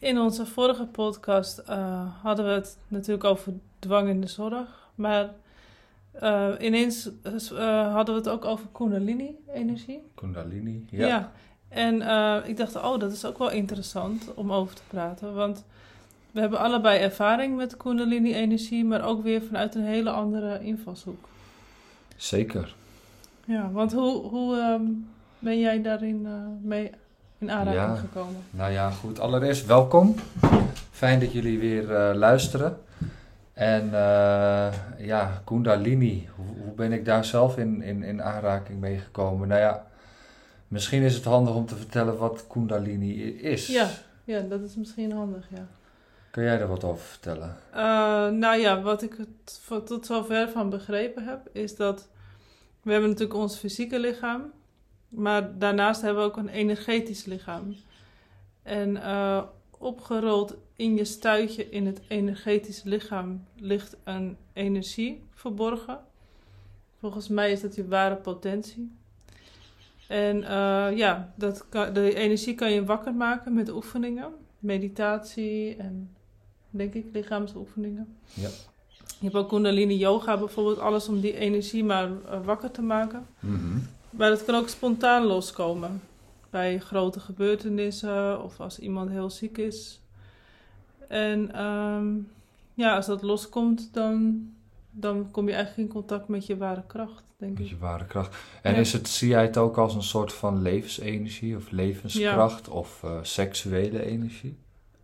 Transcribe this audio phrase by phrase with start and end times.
[0.00, 4.88] In onze vorige podcast eh, hadden we het natuurlijk over dwang in de zorg.
[4.94, 5.30] Maar
[6.22, 7.10] uh, ineens
[7.52, 10.02] uh, hadden we het ook over Kundalini-energie.
[10.14, 11.06] Kundalini, ja.
[11.06, 11.32] ja.
[11.68, 11.94] En
[12.48, 15.34] ik dacht, oh, dat is ook wel interessant om over te praten.
[15.34, 15.64] Want
[16.30, 21.28] we hebben allebei ervaring met Kundalini-energie, maar ook weer vanuit een hele andere invalshoek.
[22.16, 22.74] Zeker.
[23.44, 25.08] Ja, want hoe, hoe um,
[25.38, 26.28] ben jij daarin
[26.62, 26.90] mee
[27.40, 28.42] in aanraking gekomen?
[28.50, 29.20] Nou ja, goed.
[29.20, 30.14] Allereerst welkom.
[30.90, 32.78] Fijn dat jullie weer uh, luisteren.
[33.52, 38.98] En uh, ja, Kundalini, hoe, hoe, ben ik daar zelf in, in, in aanraking mee
[38.98, 39.48] gekomen?
[39.48, 39.86] Nou ja,
[40.68, 43.66] misschien is het handig om te vertellen wat Kundalini is.
[43.66, 43.88] Ja,
[44.24, 45.66] ja dat is misschien handig, ja.
[46.30, 47.56] Kun jij daar wat over vertellen?
[47.74, 47.80] Uh,
[48.28, 49.16] nou ja, wat ik
[49.84, 52.08] tot zover van begrepen heb, is dat
[52.82, 54.52] we hebben natuurlijk ons fysieke lichaam
[55.10, 57.76] maar daarnaast hebben we ook een energetisch lichaam.
[58.62, 59.42] En uh,
[59.78, 65.98] opgerold in je stuitje in het energetische lichaam ligt een energie verborgen.
[66.98, 68.92] Volgens mij is dat je ware potentie.
[70.08, 76.16] En uh, ja, dat kan, de energie kan je wakker maken met oefeningen, meditatie en
[76.70, 78.16] denk ik lichaamsoefeningen.
[78.34, 78.48] Ja.
[79.18, 83.26] Je hebt ook Kundalini Yoga bijvoorbeeld, alles om die energie maar uh, wakker te maken.
[83.40, 86.02] Mm maar het kan ook spontaan loskomen.
[86.50, 90.00] Bij grote gebeurtenissen of als iemand heel ziek is.
[91.08, 92.30] En um,
[92.74, 94.46] ja, als dat loskomt, dan,
[94.90, 97.58] dan kom je eigenlijk in contact met je ware kracht, denk ik.
[97.58, 98.36] Met je ware kracht.
[98.62, 103.02] En is het, zie jij het ook als een soort van levensenergie of levenskracht of
[103.04, 104.56] uh, seksuele energie?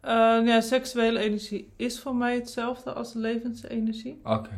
[0.04, 0.10] Uh,
[0.46, 4.20] ja, seksuele energie is voor mij hetzelfde als levensenergie.
[4.24, 4.50] Oké.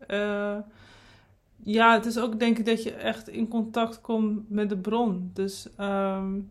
[0.00, 0.56] Okay.
[0.56, 0.62] Uh,
[1.66, 5.30] ja, het is ook denk ik dat je echt in contact komt met de bron.
[5.32, 6.50] Dus um,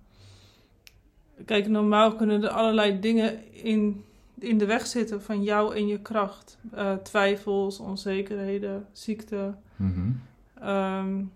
[1.45, 4.03] kijk, normaal kunnen er allerlei dingen in,
[4.39, 6.57] in de weg zitten van jou en je kracht.
[6.73, 10.21] Uh, twijfels, onzekerheden, ziekte, mm
[10.63, 11.31] um,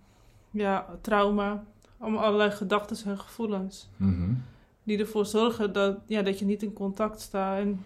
[0.51, 1.63] ja, trauma.
[1.97, 3.89] Allemaal allerlei gedachten en gevoelens.
[3.97, 4.43] Mm
[4.83, 7.59] Die ervoor zorgen dat, ja, dat je niet in contact staat.
[7.59, 7.83] En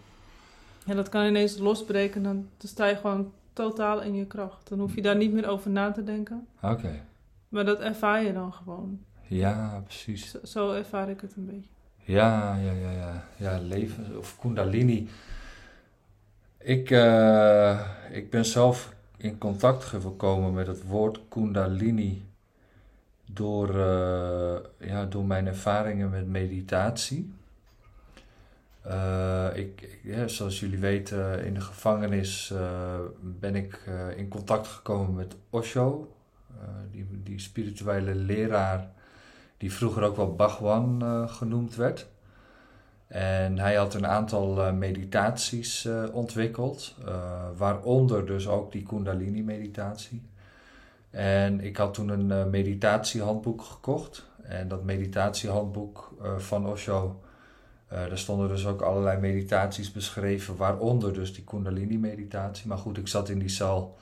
[0.86, 2.24] ja, dat kan ineens losbreken.
[2.24, 4.70] Dan, dan sta je gewoon totaal in je kracht.
[4.70, 6.48] Dan hoef je daar niet meer over na te denken.
[6.62, 7.02] Oké.
[7.50, 9.00] Maar dat ervaar je dan gewoon.
[9.28, 10.32] Ja, precies.
[10.32, 11.70] Zo, zo, ervaar ik het een beetje.
[11.98, 13.26] Ja, ja, ja, ja.
[13.36, 15.10] Ja, leven of Kundalini.
[16.58, 17.80] Ik, uh,
[18.12, 22.26] ik ben zelf in contact gekomen met het woord Kundalini
[23.32, 27.34] door, uh, ja, door mijn ervaringen met meditatie.
[28.88, 32.60] Uh, ik, ja, zoals jullie weten, in de gevangenis uh,
[33.22, 36.16] ben ik uh, in contact gekomen met Osho,
[36.92, 38.92] die, die spirituele leraar
[39.58, 42.08] die vroeger ook wel Bhagwan genoemd werd.
[43.08, 46.96] En hij had een aantal meditaties ontwikkeld,
[47.58, 50.22] waaronder dus ook die Kundalini-meditatie.
[51.10, 54.30] En ik had toen een meditatiehandboek gekocht.
[54.42, 57.22] En dat meditatiehandboek van Osho
[57.94, 62.68] uh, er stonden dus ook allerlei meditaties beschreven, waaronder dus die Kundalini-meditatie.
[62.68, 63.98] Maar goed, ik zat in die zaal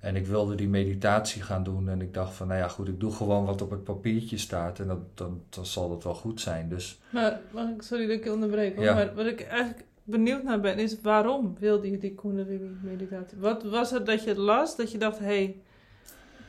[0.00, 1.88] en ik wilde die meditatie gaan doen.
[1.88, 4.78] En ik dacht van, nou ja, goed, ik doe gewoon wat op het papiertje staat
[4.78, 6.68] en dat, dan, dan zal dat wel goed zijn.
[6.68, 8.94] Dus, maar, mag ik, sorry dat ik je onderbreek, ja.
[8.94, 13.38] maar wat ik eigenlijk benieuwd naar ben, is waarom wilde je die Kundalini-meditatie?
[13.38, 15.56] Wat was het dat je las, dat je dacht, hé, hey,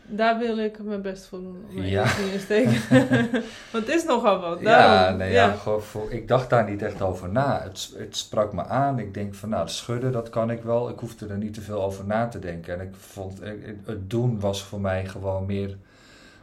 [0.07, 1.65] daar wil ik mijn best voor doen.
[1.69, 2.17] Om ja.
[2.17, 2.81] in steken.
[3.71, 4.59] Want het is nogal wat.
[4.59, 5.45] Ja, nee, ja.
[5.45, 7.61] ja voor, ik dacht daar niet echt over na.
[7.63, 8.99] Het, het sprak me aan.
[8.99, 10.89] Ik denk van, nou, het schudden, dat kan ik wel.
[10.89, 12.79] Ik hoefde er niet te veel over na te denken.
[12.79, 13.39] En ik vond,
[13.85, 15.77] het doen was voor mij gewoon meer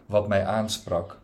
[0.06, 1.16] wat mij aansprak.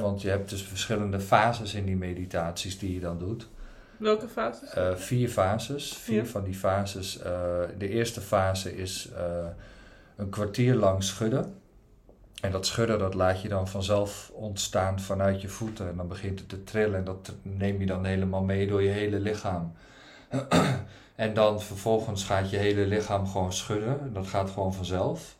[0.00, 3.48] Want je hebt dus verschillende fases in die meditaties die je dan doet.
[3.96, 4.76] Welke fases?
[4.76, 5.96] Uh, vier fases.
[5.96, 7.18] Vier van die fases.
[7.18, 7.24] Uh,
[7.78, 9.08] de eerste fase is...
[9.12, 9.46] Uh,
[10.16, 11.54] een kwartier lang schudden.
[12.40, 15.88] En dat schudden dat laat je dan vanzelf ontstaan vanuit je voeten.
[15.88, 18.90] En dan begint het te trillen en dat neem je dan helemaal mee door je
[18.90, 19.72] hele lichaam.
[21.14, 24.12] en dan vervolgens gaat je hele lichaam gewoon schudden.
[24.12, 25.36] Dat gaat gewoon vanzelf.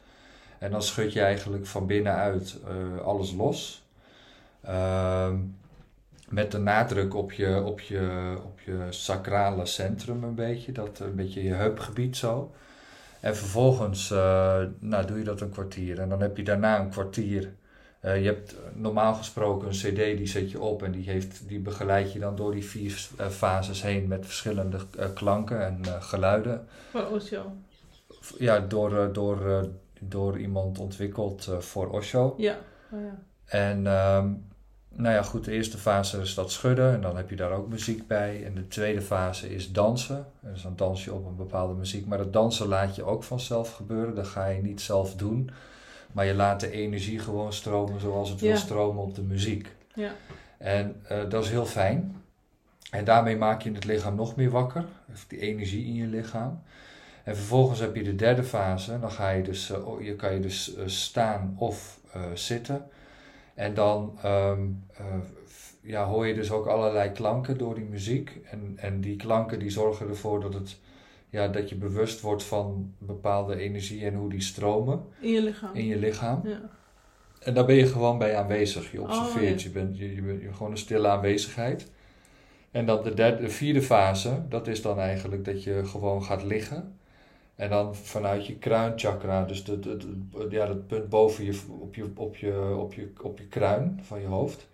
[0.58, 3.84] En dan schud je eigenlijk van binnenuit uh, alles los.
[4.68, 5.32] Uh,
[6.28, 10.72] met de nadruk op je, op, je, op je sacrale centrum een beetje.
[10.72, 12.52] Dat een beetje je heupgebied zo.
[13.24, 16.00] En vervolgens uh, nou, doe je dat een kwartier.
[16.00, 17.54] En dan heb je daarna een kwartier.
[18.02, 21.58] Uh, je hebt normaal gesproken een CD die zet je op en die, heeft, die
[21.58, 24.78] begeleid je dan door die vier uh, fases heen met verschillende
[25.14, 26.66] klanken en geluiden.
[26.90, 27.52] Voor Osho?
[28.38, 29.68] Ja, door, door,
[30.00, 32.34] door iemand ontwikkeld voor Osho.
[32.36, 32.58] Ja.
[32.90, 33.18] Oh, ja.
[33.44, 34.46] En um,
[34.96, 37.68] nou ja, goed, de eerste fase is dat schudden en dan heb je daar ook
[37.68, 38.44] muziek bij.
[38.44, 40.26] En de tweede fase is dansen.
[40.40, 42.06] Dus dan dans je op een bepaalde muziek.
[42.06, 44.14] Maar dat dansen laat je ook vanzelf gebeuren.
[44.14, 45.50] Dat ga je niet zelf doen.
[46.12, 49.74] Maar je laat de energie gewoon stromen zoals het wil stromen op de muziek.
[49.94, 50.12] Ja.
[50.58, 52.22] En eh, dat is heel fijn.
[52.90, 54.84] En daarmee maak je het lichaam nog meer wakker.
[55.28, 56.62] Die energie in je lichaam.
[57.24, 59.00] En vervolgens heb je de derde fase.
[59.00, 62.00] Dan ga je dus, eh, je kan je dus eh, staan of
[62.34, 62.88] zitten.
[63.54, 64.62] En dan ehm,
[64.96, 65.04] eh,
[65.80, 68.38] ja, hoor je dus ook allerlei klanken door die muziek.
[68.50, 70.78] En, en die klanken die zorgen ervoor dat, het,
[71.30, 75.74] ja, dat je bewust wordt van bepaalde energie en hoe die stromen In je lichaam.
[75.74, 76.40] in je lichaam.
[76.44, 76.60] Ja.
[77.40, 78.92] En daar ben je gewoon bij aanwezig.
[78.92, 79.64] Je observeert, Oh, ja.
[79.64, 81.90] je, bent, je, je bent je- gewoon een stille aanwezigheid.
[82.70, 86.42] En dan de, derde, de vierde fase, dat is dan eigenlijk dat je gewoon gaat
[86.42, 86.98] liggen.
[87.56, 90.04] En dan vanuit je kruinchakra, dus het, het-
[90.50, 94.20] ja, dat punt boven je, op je, op je, op je, op je kruin van
[94.20, 94.66] je hoofd.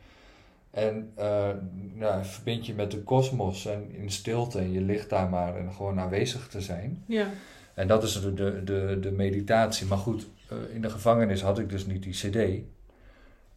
[0.70, 1.48] En eh,
[1.94, 5.72] nou, verbind je met de kosmos en in stilte en je ligt daar maar en
[5.72, 7.02] gewoon aanwezig te zijn.
[7.06, 7.26] Ja.
[7.74, 9.86] En dat is de, de, de, de meditatie.
[9.86, 12.62] Maar goed, eh, in de gevangenis had ik dus niet die CD.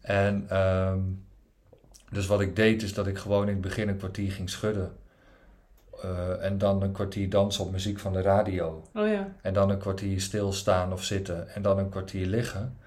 [0.01, 0.99] En ehm,
[2.11, 4.91] dus wat ik deed is dat ik gewoon in het begin een kwartier ging schudden.
[6.03, 8.83] Eh, en dan een kwartier dansen op muziek van de radio.
[8.95, 9.27] Oh ja.
[9.41, 11.49] En dan een kwartier stilstaan of zitten.
[11.55, 12.77] En dan een kwartier liggen.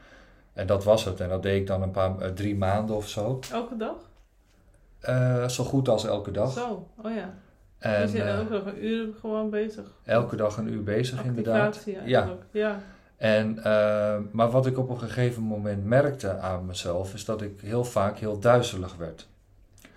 [0.53, 1.21] En dat was het.
[1.21, 3.41] En dat deed ik dan een paar, eh, drie maanden of zo.
[3.53, 3.95] Elke dag?
[5.01, 6.53] Eh, zo goed als elke dag.
[6.53, 6.87] Zo.
[7.03, 7.35] Oh ja.
[7.79, 9.85] En dus je elke dag een uur gewoon bezig.
[10.05, 11.67] elke dag een uur bezig inderdaad.
[11.77, 12.19] Activatie Ja.
[12.19, 12.45] eigenlijk.
[12.51, 12.81] Ja.
[13.17, 13.59] En,
[14.33, 18.19] maar wat ik op een gegeven moment merkte aan mezelf, is dat ik heel vaak
[18.19, 19.27] heel duizelig werd.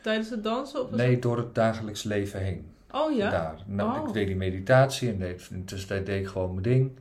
[0.01, 0.81] Tijdens het dansen?
[0.83, 2.71] Of Nee, door het dagelijks leven heen.
[2.91, 3.29] Oh ja?
[3.29, 3.55] Daar.
[3.65, 4.07] Nou, Oh.
[4.07, 6.91] Ik deed die meditatie en deed, in de tussentijd deed ik gewoon mijn ding.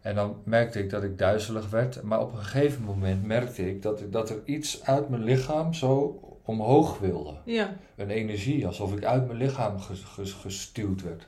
[0.00, 2.02] En dan merkte ik dat ik duizelig werd.
[2.02, 5.74] Maar op een gegeven moment merkte ik dat, ik, dat er iets uit mijn lichaam
[5.74, 7.34] zo omhoog wilde.
[7.44, 7.76] Ja.
[7.96, 11.26] Een energie, alsof ik uit mijn lichaam ges- ges- gestuwd werd.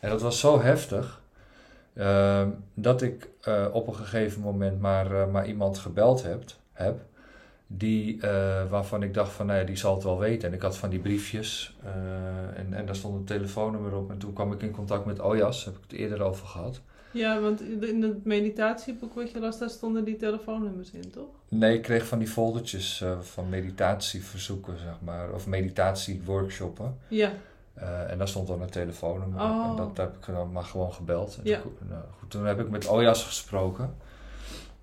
[0.00, 1.22] En dat was zo heftig,
[1.94, 7.00] ehm, dat ik eh, op een gegeven moment maar, eh, maar iemand gebeld heb, heb
[7.66, 10.48] die, eh, waarvan ik dacht van, nou ja, die zal het wel weten.
[10.48, 14.10] En ik had van die briefjes eh, en, en daar stond een telefoonnummer op.
[14.10, 16.80] En toen kwam ik in contact met Ojas, heb ik het eerder over gehad.
[17.10, 21.28] Ja, want in het meditatieboek wat je las, daar stonden die telefoonnummers in, toch?
[21.48, 26.98] Nee, ik kreeg van die foldertjes eh, van meditatieverzoeken, zeg maar, of meditatieworkshoppen.
[27.08, 27.32] Ja.
[28.08, 29.50] En daar stond dan een telefoonnummer op.
[29.50, 29.66] Oh.
[29.70, 31.36] En dat heb ik dan maar gewoon gebeld.
[31.36, 31.60] En Ja.
[31.60, 33.94] toen, nou, goed, toen heb ik met Ojas gesproken.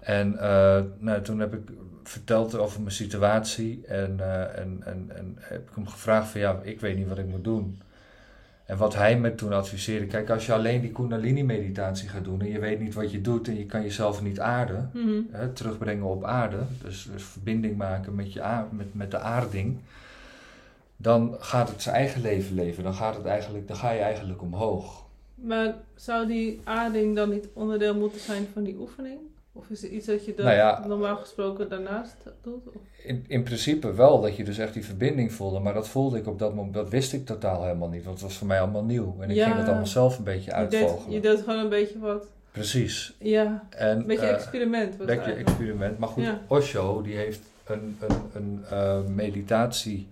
[0.01, 1.61] En eh, nou, toen heb ik
[2.03, 3.85] verteld over mijn situatie.
[3.87, 7.17] En, eh, en, en, en heb ik hem gevraagd van ja, ik weet niet wat
[7.17, 7.81] ik moet doen.
[8.65, 10.05] En wat hij me toen adviseerde.
[10.05, 12.41] Kijk, als je alleen die kundalini meditatie gaat doen.
[12.41, 13.47] En je weet niet wat je doet.
[13.47, 14.89] En je kan jezelf niet aarden.
[14.93, 15.21] Mhm.
[15.31, 16.57] Hè, terugbrengen op aarde.
[16.83, 19.77] Dus, dus verbinding maken met, je met, met de aarding.
[20.97, 22.83] Dan gaat het zijn eigen leven leven.
[22.83, 25.05] Dan, gaat het eigenlijk, dan ga je eigenlijk omhoog.
[25.35, 29.19] Maar zou die aarding dan niet onderdeel moeten zijn van die oefening?
[29.53, 32.63] Of is er iets dat je dat Nou ja, normaal gesproken daarnaast doet?
[33.03, 35.59] In, in principe wel, dat je dus echt die verbinding voelde.
[35.59, 38.03] Maar dat voelde ik op dat moment, dat wist ik totaal helemaal niet.
[38.03, 39.15] Want het was voor mij allemaal nieuw.
[39.19, 39.45] En ik Ja.
[39.45, 41.11] ging het allemaal zelf een beetje uitvogelen.
[41.13, 42.25] je deed gewoon een beetje wat.
[42.51, 43.13] Precies.
[43.19, 44.83] Ja, En, een beetje eh, experiment.
[44.93, 45.47] Een het beetje eigenlijk.
[45.49, 45.97] experiment.
[45.97, 46.41] Maar goed, Ja.
[46.47, 50.07] Osho die heeft een, een, een eh, meditatie,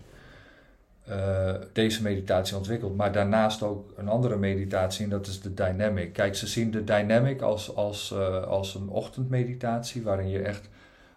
[1.09, 2.97] eh, deze meditatie ontwikkeld.
[2.97, 6.13] Maar daarnaast ook een andere meditatie en dat is de dynamic.
[6.13, 10.69] Kijk, ze zien de dynamic als, als, eh, als een ochtendmeditatie waarin je echt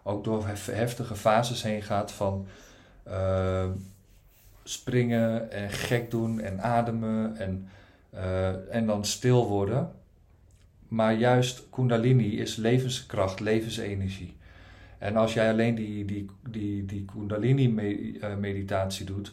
[0.03, 2.47] ook door hef- heftige fases heen gaat van
[3.03, 3.67] eh,
[4.65, 7.69] springen en gek doen en ademen en,
[8.71, 9.91] en dan stil worden.
[10.89, 14.37] Maar juist Kundalini is levenskracht, levensenergie.
[14.99, 19.33] En als jij alleen die, die, die, die Kundalini-meditatie doet,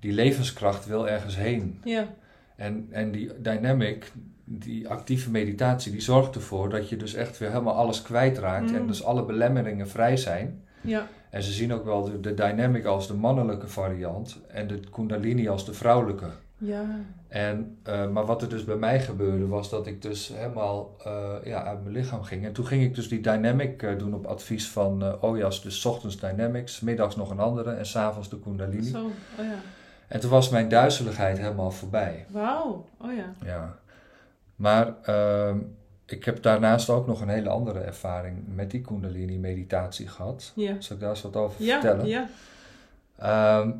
[0.00, 1.80] die levenskracht wil ergens heen.
[1.84, 2.06] Ja,
[2.56, 4.12] En, en die dynamic,
[4.44, 8.70] die actieve meditatie, die zorgt ervoor dat je dus echt weer helemaal alles kwijtraakt.
[8.70, 8.76] Mm.
[8.76, 10.62] En dus alle belemmeringen vrij zijn.
[10.80, 14.80] ja, En ze zien ook wel de, de dynamic als de mannelijke variant en de
[14.92, 16.26] Kundalini als de vrouwelijke.
[16.58, 16.84] ja.
[17.28, 21.34] En, eh, maar wat er dus bij mij gebeurde was dat ik dus helemaal eh,
[21.44, 22.44] ja, uit mijn lichaam ging.
[22.44, 25.62] En toen ging ik dus die dynamic eh, doen op advies van Ojas.
[25.62, 28.82] Dus ochtends dynamics, middags nog een andere en s'avonds de kundalini.
[28.82, 29.58] Zo, oh ja.
[30.08, 32.26] En toen was mijn duizeligheid helemaal voorbij.
[32.28, 33.32] Wauw, oh ja.
[33.44, 33.78] Ja.
[34.56, 35.58] Maar ehm,
[36.06, 40.52] ik heb daarnaast ook nog een hele andere ervaring met die kundalini meditatie gehad.
[40.54, 42.06] Ja, Zal ik daar eens wat over ja, vertellen?
[42.06, 42.28] ja.
[43.18, 43.70] Ehm,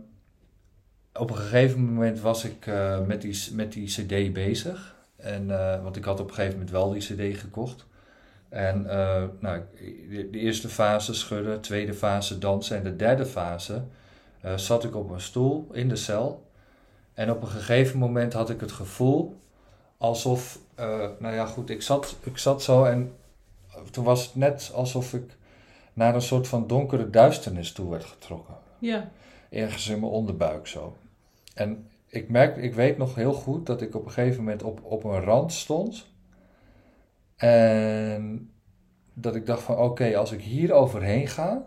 [1.12, 4.96] op een gegeven moment was ik eh, met, die, met die CD bezig.
[5.16, 7.86] En, eh, want ik had op een gegeven moment wel die CD gekocht.
[8.48, 9.60] En uh, nou,
[10.08, 13.82] de, de, eerste fase schudden, tweede fase dansen en de derde fase
[14.44, 16.46] uh, zat ik op een stoel in de cel.
[17.14, 19.40] En op een gegeven moment had ik het gevoel
[19.96, 23.12] alsof, uh, nou ja goed, ik zat, ik zat zo en
[23.90, 25.36] toen was het net alsof ik
[25.92, 28.54] naar een soort van donkere duisternis toe werd getrokken.
[28.78, 29.10] Ja.
[29.50, 30.96] Ergens in mijn onderbuik zo.
[31.54, 34.80] En ik merk, ik weet nog heel goed dat ik op een gegeven moment op,
[34.82, 36.06] op een rand stond.
[37.36, 38.50] En
[39.14, 41.66] dat ik dacht van oké, als ik hier overheen ga,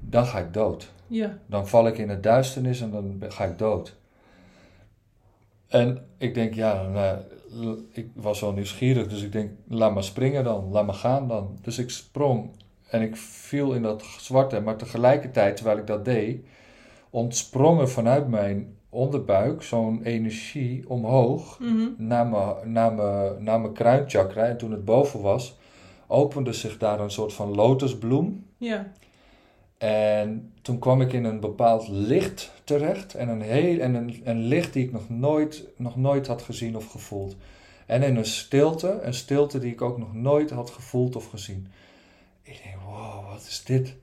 [0.00, 0.92] dan ga ik dood.
[1.08, 1.38] Ja.
[1.46, 3.96] Dan val ik in het duisternis en dan ga ik dood.
[5.68, 7.18] En ik denk, ja, nou,
[7.92, 11.58] ik was wel nieuwsgierig, dus ik denk, laat maar springen dan, laat maar gaan dan.
[11.62, 12.50] Dus ik sprong
[12.90, 16.40] en ik viel in dat zwarte, maar tegelijkertijd, terwijl ik dat deed,
[17.10, 21.86] ontsprong er vanuit mijn onderbuik zo'n energie omhoog Mhm.
[21.96, 24.44] naar, mijn, naar, mijn, naar mijn kruinchakra.
[24.44, 25.58] En toen het boven was,
[26.06, 28.46] opende zich daar een soort van lotusbloem.
[28.56, 28.92] Ja.
[29.78, 33.14] En toen kwam ik in een bepaald licht terecht.
[33.14, 36.76] En een, heel, en een, een licht die ik nog nooit, nog nooit had gezien
[36.76, 37.36] of gevoeld.
[37.86, 41.68] En in een stilte, een stilte die ik ook nog nooit had gevoeld of gezien.
[42.42, 43.94] Ik denk, wow, wat is dit?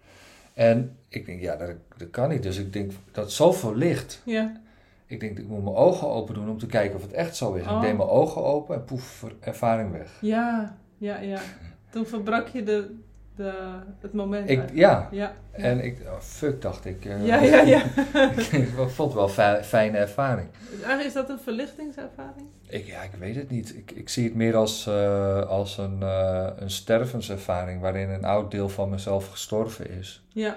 [0.53, 2.43] En ik denk, ja, dat, dat kan niet.
[2.43, 4.21] Dus ik denk, dat is zoveel licht.
[4.25, 4.61] Ja.
[5.05, 7.53] Ik denk, ik moet mijn ogen open doen om te kijken of het echt zo
[7.53, 7.65] is.
[7.65, 7.75] Oh.
[7.75, 10.17] Ik deed mijn ogen open en poef, ervaring weg.
[10.21, 10.77] Ja.
[10.97, 11.41] Ja, ja.
[11.89, 12.95] Toen verbrak je de,
[13.35, 13.53] de,
[14.01, 14.49] het moment.
[14.49, 15.33] Ik, ja, Ja.
[15.51, 17.05] en ik, oh, fuck, dacht ik.
[17.05, 17.83] eh, Ja, ja, ja.
[18.51, 20.47] ik vond het wel een fi- fijne ervaring.
[20.69, 22.47] Dus eigenlijk is dat een verlichtingservaring?
[22.67, 23.75] Ik, ja, ik weet het niet.
[23.75, 28.51] Ik, ik zie het meer als, eh, als een, eh, een stervenservaring waarin een oud
[28.51, 30.23] deel van mezelf gestorven is.
[30.27, 30.55] Ja.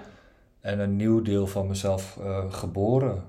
[0.61, 2.19] En een nieuw deel van mezelf
[2.49, 3.23] geboren.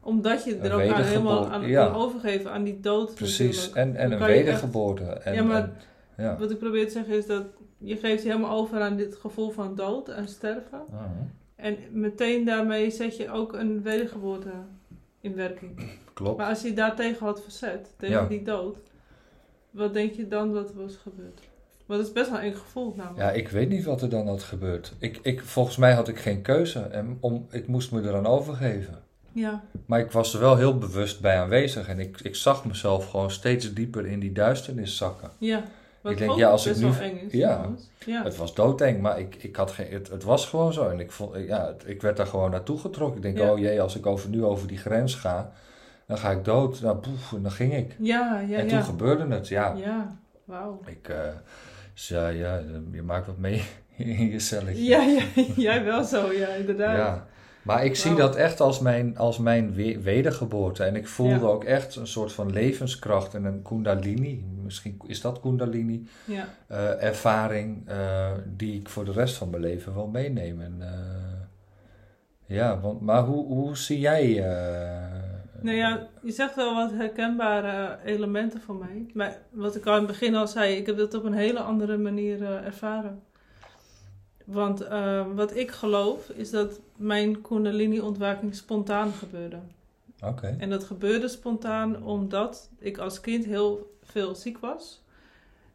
[0.00, 1.86] Omdat je er ook aan helemaal aan ja.
[1.88, 3.56] aan overgeven, aan die dood Precies.
[3.56, 3.76] natuurlijk.
[3.76, 5.04] En, en een echt- wedergeboorte.
[5.04, 5.72] En, Ja, maar- en-
[6.24, 6.36] ja.
[6.38, 7.42] Wat ik probeer te zeggen is dat
[7.78, 10.80] je geeft je helemaal over aan dit gevoel van dood en sterven.
[10.92, 11.00] Ah,
[11.56, 14.50] En meteen daarmee zet je ook een wedergeboorte
[15.20, 15.90] in werking.
[16.12, 16.38] klopt.
[16.38, 18.26] Maar als je daartegen had verzet, tegen Ja.
[18.26, 18.76] die dood,
[19.70, 21.40] wat denk je dan dat er was gebeurd?
[21.86, 23.20] Want het is best wel een gevoel namelijk.
[23.20, 24.92] Ja, ik weet niet wat er dan had gebeurd.
[24.98, 26.80] Ik, ik, volgens mij had ik geen keuze.
[26.80, 29.02] En om, ik moest me eraan overgeven.
[29.32, 31.88] Ja, Maar ik was er wel heel bewust bij aanwezig.
[31.88, 35.30] En ik, ik zag mezelf gewoon steeds dieper in die duisternis zakken.
[35.38, 35.62] ja.
[36.06, 37.32] Wat Ik denk, ja, als ik nu- wel eng is.
[37.32, 37.72] ja.
[38.06, 40.88] Het was doodeng, maar ik, ik had geen, het, het was gewoon zo.
[40.88, 43.16] En ik, vond, ja, het- ik werd daar gewoon naartoe getrokken.
[43.16, 43.52] Ik denk, Ja.
[43.52, 45.52] oh jee, als ik over, nu over die grens ga,
[46.06, 46.80] dan ga ik dood.
[46.80, 47.94] Nou, poef, en dan ging ik.
[47.98, 49.74] Ja, ja, en toen gebeurde het, ja.
[49.76, 50.80] Ja, wauw.
[50.86, 51.10] Ik,
[51.94, 52.60] dus ja, ja,
[52.92, 53.62] je maakt wat mee
[53.96, 54.84] in je celletje.
[54.84, 55.22] Ja, ja,
[55.56, 56.96] jij wel zo, ja, inderdaad.
[56.96, 57.26] Ja.
[57.66, 60.84] Maar ik zie dat echt als mijn, als mijn we- wedergeboorte.
[60.84, 61.40] En ik voelde Ja.
[61.40, 64.44] ook echt een soort van levenskracht en een kundalini.
[64.62, 66.08] Misschien is dat kundalini.
[66.24, 66.48] Ja.
[66.66, 70.64] eh, ervaring eh, die ik voor de rest van mijn leven wil meenemen.
[70.66, 74.34] En, eh, ja, want, maar hoe, hoe zie jij...
[75.60, 79.06] Nou ja, je zegt wel wat herkenbare elementen voor mij.
[79.14, 81.60] Maar wat ik al in het begin al zei, ik heb dat op een hele
[81.60, 83.22] andere manier ervaren.
[84.46, 89.58] Want eh, wat ik geloof is dat mijn kundalini-ontwaking spontaan gebeurde.
[90.20, 95.04] Oké, En dat gebeurde spontaan omdat ik als kind heel veel ziek was.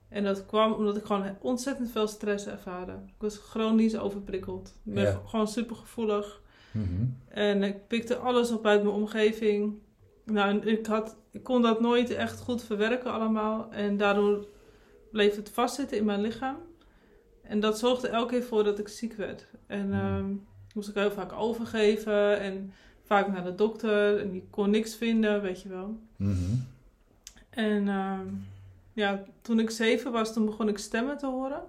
[0.10, 2.92] En dat kwam omdat ik gewoon ontzettend veel stress ervaarde.
[2.92, 4.74] Ik was chronisch overprikkeld.
[4.84, 6.42] Ik ben gewoon super gevoelig.
[6.72, 7.06] Mhm.
[7.28, 9.74] En ik pikte alles op uit mijn omgeving.
[10.24, 13.72] Nou, ik, had, ik kon dat nooit echt goed verwerken allemaal.
[13.72, 14.46] En daardoor
[15.12, 16.58] bleef het vastzitten in mijn lichaam.
[17.52, 19.46] En dat zorgde elke keer voor dat ik ziek werd.
[19.68, 19.94] En Hmm.
[19.94, 20.34] ehm,
[20.74, 22.40] moest ik heel vaak overgeven.
[22.40, 24.20] En vaak naar de dokter.
[24.20, 25.98] En die kon niks vinden, weet je wel.
[26.16, 26.54] Mhm.
[27.50, 28.26] En ehm,
[28.94, 31.62] ja, toen ik zeven was, toen begon ik stemmen te horen.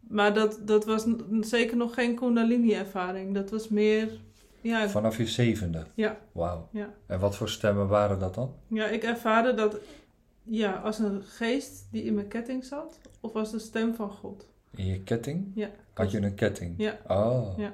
[0.00, 1.06] Maar dat, dat was
[1.40, 3.34] zeker nog geen kundalini-ervaring.
[3.34, 4.08] Dat was meer...
[4.60, 5.86] Ja, Vanaf je zevende?
[5.94, 6.18] Ja.
[6.32, 6.68] Wauw.
[6.72, 6.88] Ja.
[7.06, 8.54] En wat voor stemmen waren dat dan?
[8.66, 9.76] Ja, ik ervaarde dat
[10.42, 14.50] ja, als een geest die in mijn ketting zat, of als de stem van God.
[14.76, 15.46] In je ketting?
[15.54, 15.70] Ja.
[15.92, 16.74] Had je een ketting?
[16.76, 16.98] Ja.
[17.08, 17.58] Oh.
[17.58, 17.72] Ja.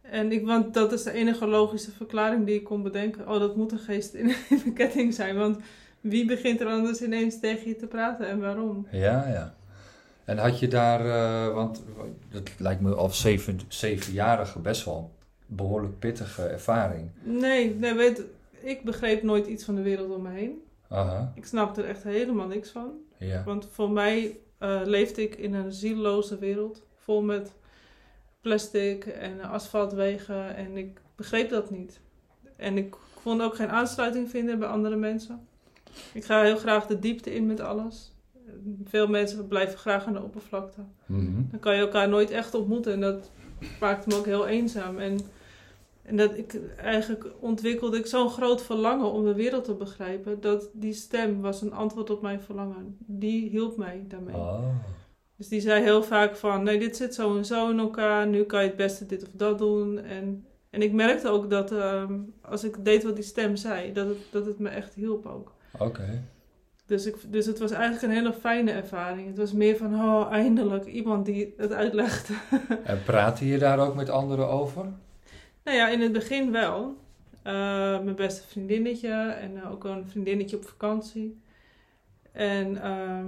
[0.00, 3.28] En ik, want dat is de enige logische verklaring die ik kon bedenken.
[3.28, 5.36] Oh, dat moet een geest in, in mijn ketting zijn.
[5.36, 5.58] Want
[6.00, 8.86] wie begint er anders ineens tegen je te praten en waarom?
[8.90, 9.54] Ja, ja.
[10.24, 11.82] En had je daar, eh, want
[12.30, 15.10] dat lijkt me als zeven, zevenjarige best wel
[15.48, 17.08] een behoorlijk pittige ervaring.
[17.22, 18.22] Nee, nee, weet,
[18.60, 20.62] ik begreep nooit iets van de wereld om me heen.
[20.88, 22.90] Aha, Ik snapte er echt helemaal niks van.
[23.18, 23.42] ja.
[23.44, 26.82] Want voor mij eh, leefde ik in een zieloze wereld.
[26.96, 27.52] Vol met
[28.40, 30.56] plastic en asfaltwegen.
[30.56, 32.00] En ik begreep dat niet.
[32.56, 35.46] En ik kon ook geen aansluiting vinden bij andere mensen.
[36.12, 38.12] Ik ga heel graag de diepte in met alles.
[38.84, 40.80] veel mensen blijven graag aan de oppervlakte.
[41.06, 41.42] Mhm.
[41.50, 42.92] Dan kan je elkaar nooit echt ontmoeten.
[42.92, 43.30] En dat
[43.80, 44.98] maakt me ook heel eenzaam.
[44.98, 45.18] En,
[46.04, 50.40] en dat ik eigenlijk ontwikkelde ik zo'n groot verlangen om de wereld te begrijpen.
[50.40, 52.96] Dat die stem was een antwoord op mijn verlangen.
[52.98, 54.34] Die hielp mij daarmee.
[54.34, 54.68] Oh.
[55.36, 58.26] Dus die zei heel vaak van, nee, dit zit zo en zo in elkaar.
[58.26, 59.98] Nu kan je het beste dit of dat doen.
[59.98, 64.06] En, en ik merkte ook dat ehm, als ik deed wat die stem zei, dat
[64.06, 65.52] het, dat het me echt hielp ook.
[65.78, 66.22] Oké.
[66.86, 69.26] Dus, ik, dus het was eigenlijk een hele fijne ervaring.
[69.26, 72.30] Het was meer van, oh, eindelijk iemand die het uitlegt.
[72.84, 74.92] En praatte je daar ook met anderen over?
[75.64, 76.96] Nou ja, in het begin wel.
[77.42, 81.38] Eh, mijn beste vriendinnetje en eh, ook een vriendinnetje op vakantie.
[82.32, 83.26] En ehm,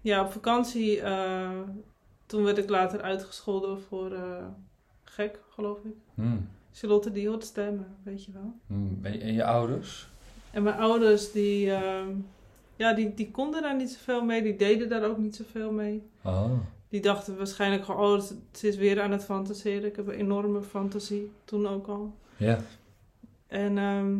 [0.00, 1.60] ja, op vakantie, eh,
[2.26, 4.16] toen werd ik later uitgescholden voor
[5.04, 5.94] gek, geloof ik.
[6.14, 6.48] Hmm.
[6.72, 8.54] Charlotte die hoort stemmen, weet je wel.
[8.66, 8.98] Hmm.
[9.02, 10.08] En en je ouders?
[10.50, 12.10] En mijn ouders, die, ehm,
[12.76, 14.42] ja, die, die konden daar niet zoveel mee.
[14.42, 16.02] Die deden daar ook niet zoveel mee.
[16.22, 16.52] Oh.
[16.94, 18.22] Die dachten waarschijnlijk gewoon, oh,
[18.52, 19.84] ze is weer aan het fantaseren.
[19.84, 22.14] Ik heb een enorme fantasie, toen ook al.
[22.36, 22.58] Ja.
[23.46, 24.16] En ehm,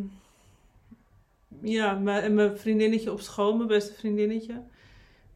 [1.60, 4.62] ja, mijn, en mijn vriendinnetje op school, mijn beste vriendinnetje,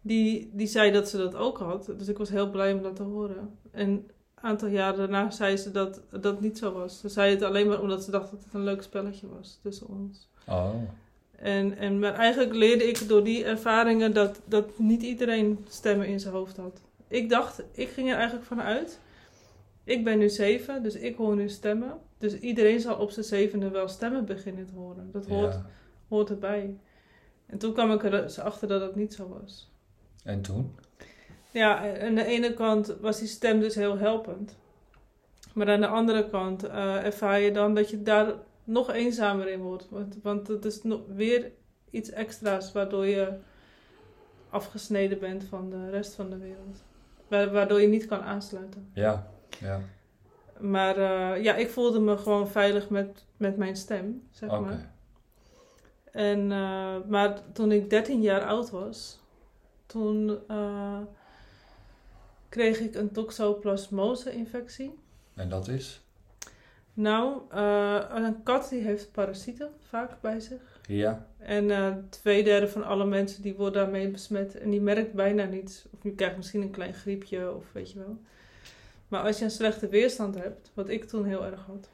[0.01, 1.87] die, die zei dat ze dat ook had.
[1.97, 3.59] Dus ik was heel blij om dat te horen.
[3.71, 7.01] En een aantal jaren daarna zei ze dat dat niet zo was.
[7.01, 9.89] Ze zei het alleen maar omdat ze dacht dat het een leuk spelletje was tussen
[9.89, 10.29] ons.
[10.47, 10.75] Oh.
[11.37, 16.21] En, en, maar eigenlijk leerde ik door die ervaringen dat, dat niet iedereen stemmen in
[16.21, 16.87] zijn hoofd had.
[17.09, 19.01] Ik dacht, ik ging er eigenlijk van uit.
[19.85, 21.99] Ik ben nu zeven, dus ik hoor nu stemmen.
[22.19, 25.11] Dus iedereen zal op zijn zevende wel stemmen beginnen te horen.
[25.13, 25.67] Dat hoort, Ja.
[26.09, 26.77] hoort erbij.
[27.47, 29.71] En toen kwam ik er dus achter dat dat niet zo was.
[30.25, 30.75] En toen?
[31.51, 34.57] Ja, en aan de ene kant was die stem dus heel helpend.
[35.55, 38.35] Maar aan de andere kant eh, ervaar je dan dat je daar
[38.65, 39.87] nog eenzamer in wordt.
[39.91, 41.51] Want, want het is nog weer
[41.91, 43.33] iets extra's waardoor je
[44.51, 46.85] afgesneden bent van de rest van de wereld.
[47.29, 48.91] Wa- Waardoor je niet kan aansluiten.
[48.93, 49.31] Ja.
[49.61, 49.81] Ja.
[50.59, 54.61] Maar eh, ja, ik voelde me gewoon veilig met, met mijn stem, zeg Oké.
[54.61, 54.91] maar.
[56.13, 59.21] En, eh, maar toen ik 13 jaar oud was,
[59.87, 60.99] toen eh,
[62.49, 64.99] kreeg ik een toxoplasmose-infectie.
[65.35, 66.01] En dat is?
[66.95, 67.41] Nou,
[68.15, 70.78] een kat die heeft parasieten vaak bij zich.
[70.89, 71.27] Ja.
[71.39, 74.59] En eh, twee derde van alle mensen die worden daarmee besmet.
[74.59, 75.85] En die merkt bijna niets.
[75.91, 78.19] Of je krijgt misschien een klein griepje of weet je wel.
[79.09, 81.89] Maar als je een slechte weerstand hebt, wat ik toen heel erg had,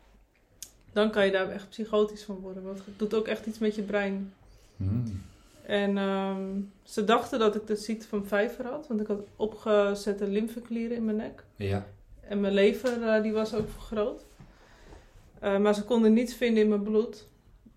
[0.93, 2.63] dan kan je daar echt psychotisch van worden.
[2.63, 4.33] Want het doet ook echt iets met je brein.
[4.77, 5.23] Hmm.
[5.67, 10.27] En ehm, ze dachten dat ik de ziekte van vijver had, want ik had opgezette
[10.27, 11.45] lymfeklieren in mijn nek.
[11.57, 11.87] Ja.
[12.21, 14.25] En mijn lever eh, die was ook vergroot.
[15.39, 17.29] Eh, maar ze konden niets vinden in mijn bloed.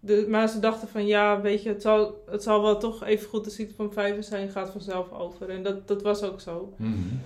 [0.08, 3.30] De, maar ze dachten van ja, weet je, het zal, het zal wel toch even
[3.30, 5.50] goed de ziekte van vijver zijn, gaat vanzelf over.
[5.50, 6.74] En dat, dat was ook zo.
[6.78, 7.22] Hmm.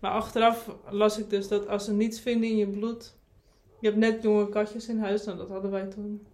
[0.00, 3.14] Maar achteraf las ik dus dat als ze niets vinden in je bloed.
[3.80, 6.26] Je hebt net jonge katjes in huis, nou dat hadden wij toen.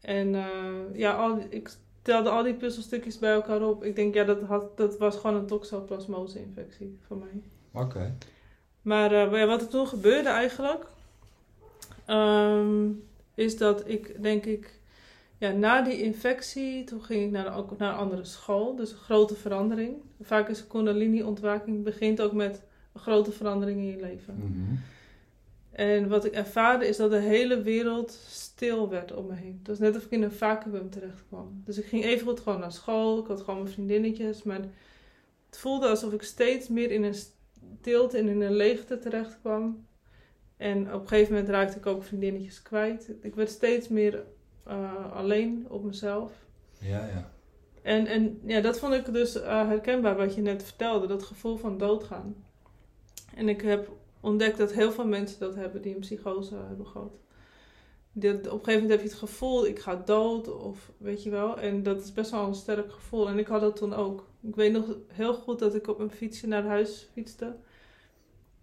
[0.00, 0.44] En eh,
[0.92, 1.70] ja, al, ik
[2.02, 3.84] telde al die puzzelstukjes bij elkaar op.
[3.84, 7.42] Ik denk ja, dat, had, dat was gewoon een toxoplasmose-infectie voor mij.
[7.82, 8.14] Oké.
[8.82, 10.86] Maar eh, wat er toen gebeurde eigenlijk,
[12.04, 12.88] ehm,
[13.34, 14.79] is dat ik denk ik,
[15.40, 18.98] ja, na die infectie, toen ging ik naar, ook naar een andere school, dus een
[18.98, 19.96] grote verandering.
[20.20, 24.34] Vaak is een kundalini-ontwaking begint ook met een grote verandering in je leven.
[24.36, 24.76] Mhm.
[25.70, 29.56] En wat ik ervaarde is dat de hele wereld stil werd om me heen.
[29.58, 31.62] Het was net of ik in een vacuüm terecht kwam.
[31.64, 33.18] Dus ik ging even goed gewoon naar school.
[33.18, 34.42] Ik had gewoon mijn vriendinnetjes.
[34.42, 34.60] Maar
[35.46, 37.14] het voelde alsof ik steeds meer in een
[37.80, 39.86] stilte en in een leegte terecht kwam.
[40.56, 43.12] En op een gegeven moment raakte ik ook vriendinnetjes kwijt.
[43.20, 44.24] Ik werd steeds meer
[44.70, 46.32] eh, alleen op mezelf.
[46.78, 47.30] Ja, ja.
[47.82, 51.56] En, en ja, dat vond ik dus eh, herkenbaar wat je net vertelde, dat gevoel
[51.56, 52.44] van doodgaan.
[53.34, 57.18] En ik heb ontdekt dat heel veel mensen dat hebben die een psychose hebben gehad.
[58.12, 61.30] Die- op een gegeven moment heb je het gevoel, ik ga dood, of weet je
[61.30, 61.58] wel.
[61.58, 63.28] En dat is best wel een sterk gevoel.
[63.28, 64.26] En ik had dat toen ook.
[64.40, 67.56] Ik weet nog heel goed dat ik op mijn fietsje naar huis fietste.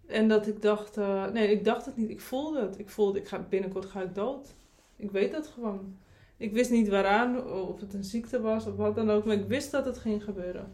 [0.06, 2.10] En dat ik dacht, eh, nee, ik dacht het niet.
[2.10, 2.80] Ik voelde het.
[2.80, 4.56] Ik voelde, ik ga, binnenkort ga ik dood.
[4.98, 5.98] Ik weet dat gewoon.
[6.38, 9.48] Ik wist niet waaraan, of het een ziekte was of wat dan ook, maar ik
[9.48, 10.74] wist dat het ging gebeuren.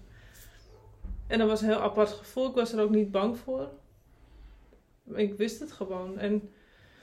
[1.28, 2.50] En dat was een heel apart gevoel.
[2.50, 3.70] Ik was er ook niet bang voor.
[5.14, 6.20] Ik wist het gewoon.
[6.20, 6.50] En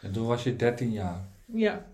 [0.03, 1.29] En toen was je 13 jaar.
[1.45, 1.87] ja,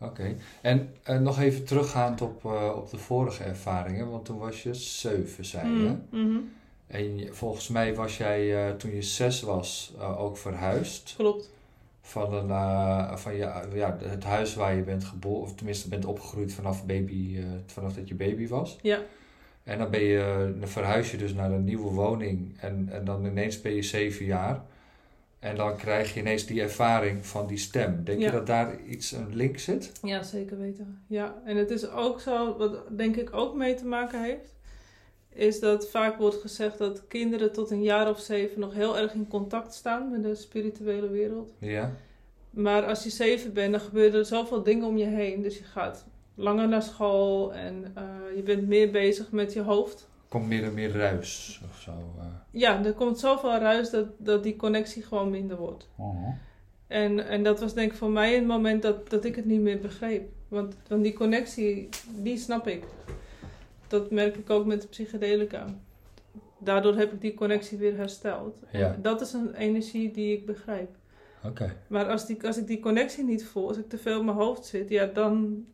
[0.00, 0.36] Oké.
[0.60, 4.74] En eh, nog even teruggaand op, eh, op de vorige ervaringen, want toen was je
[4.74, 5.96] 7, zei je.
[6.10, 6.38] Mm, mhm.
[6.86, 11.14] En volgens mij was jij eh, toen je 6 was ook verhuisd.
[11.16, 11.50] klopt.
[12.10, 16.04] Van, een, eh, van je, ja, het huis waar je bent geboren, of tenminste bent
[16.04, 18.78] opgegroeid vanaf, baby, eh, vanaf dat je baby was.
[18.82, 18.98] Ja.
[19.62, 23.24] En dan, ben je, dan verhuis je dus naar een nieuwe woning en, en dan
[23.24, 24.62] ineens ben je zeven jaar.
[25.38, 28.04] En dan krijg je ineens die ervaring van die stem.
[28.04, 28.26] Denk Ja.
[28.26, 29.92] je dat daar iets, een link zit?
[30.02, 31.02] Ja, zeker weten.
[31.06, 34.54] Ja, en het is ook zo, wat denk ik ook mee te maken heeft,
[35.34, 39.14] is dat vaak wordt gezegd dat kinderen tot een jaar of zeven nog heel erg
[39.14, 41.52] in contact staan met de spirituele wereld.
[41.58, 41.92] Ja.
[42.50, 45.42] Maar als je zeven bent, dan gebeuren er zoveel dingen om je heen.
[45.42, 48.04] Dus je gaat langer naar school en eh,
[48.36, 50.08] je bent meer bezig met je hoofd.
[50.28, 51.90] Komt meer en meer ruis of zo.
[51.90, 52.24] eh.
[52.50, 55.88] Ja, er komt zoveel ruis dat, dat die connectie gewoon minder wordt.
[56.86, 59.60] En, en dat was denk ik voor mij een moment dat, dat ik het niet
[59.60, 60.28] meer begreep.
[60.48, 62.82] Want, want die connectie, die snap ik.
[63.90, 65.64] Dat merk ik ook met de psychedelica.
[66.58, 68.58] Daardoor heb ik die connectie weer hersteld.
[68.72, 68.92] Ja.
[68.94, 70.90] En dat is een energie die ik begrijp.
[71.44, 71.76] Oké.
[71.86, 74.36] Maar als, die, als ik die connectie niet voel, als ik te veel in mijn
[74.36, 75.64] hoofd zit, ja, dan,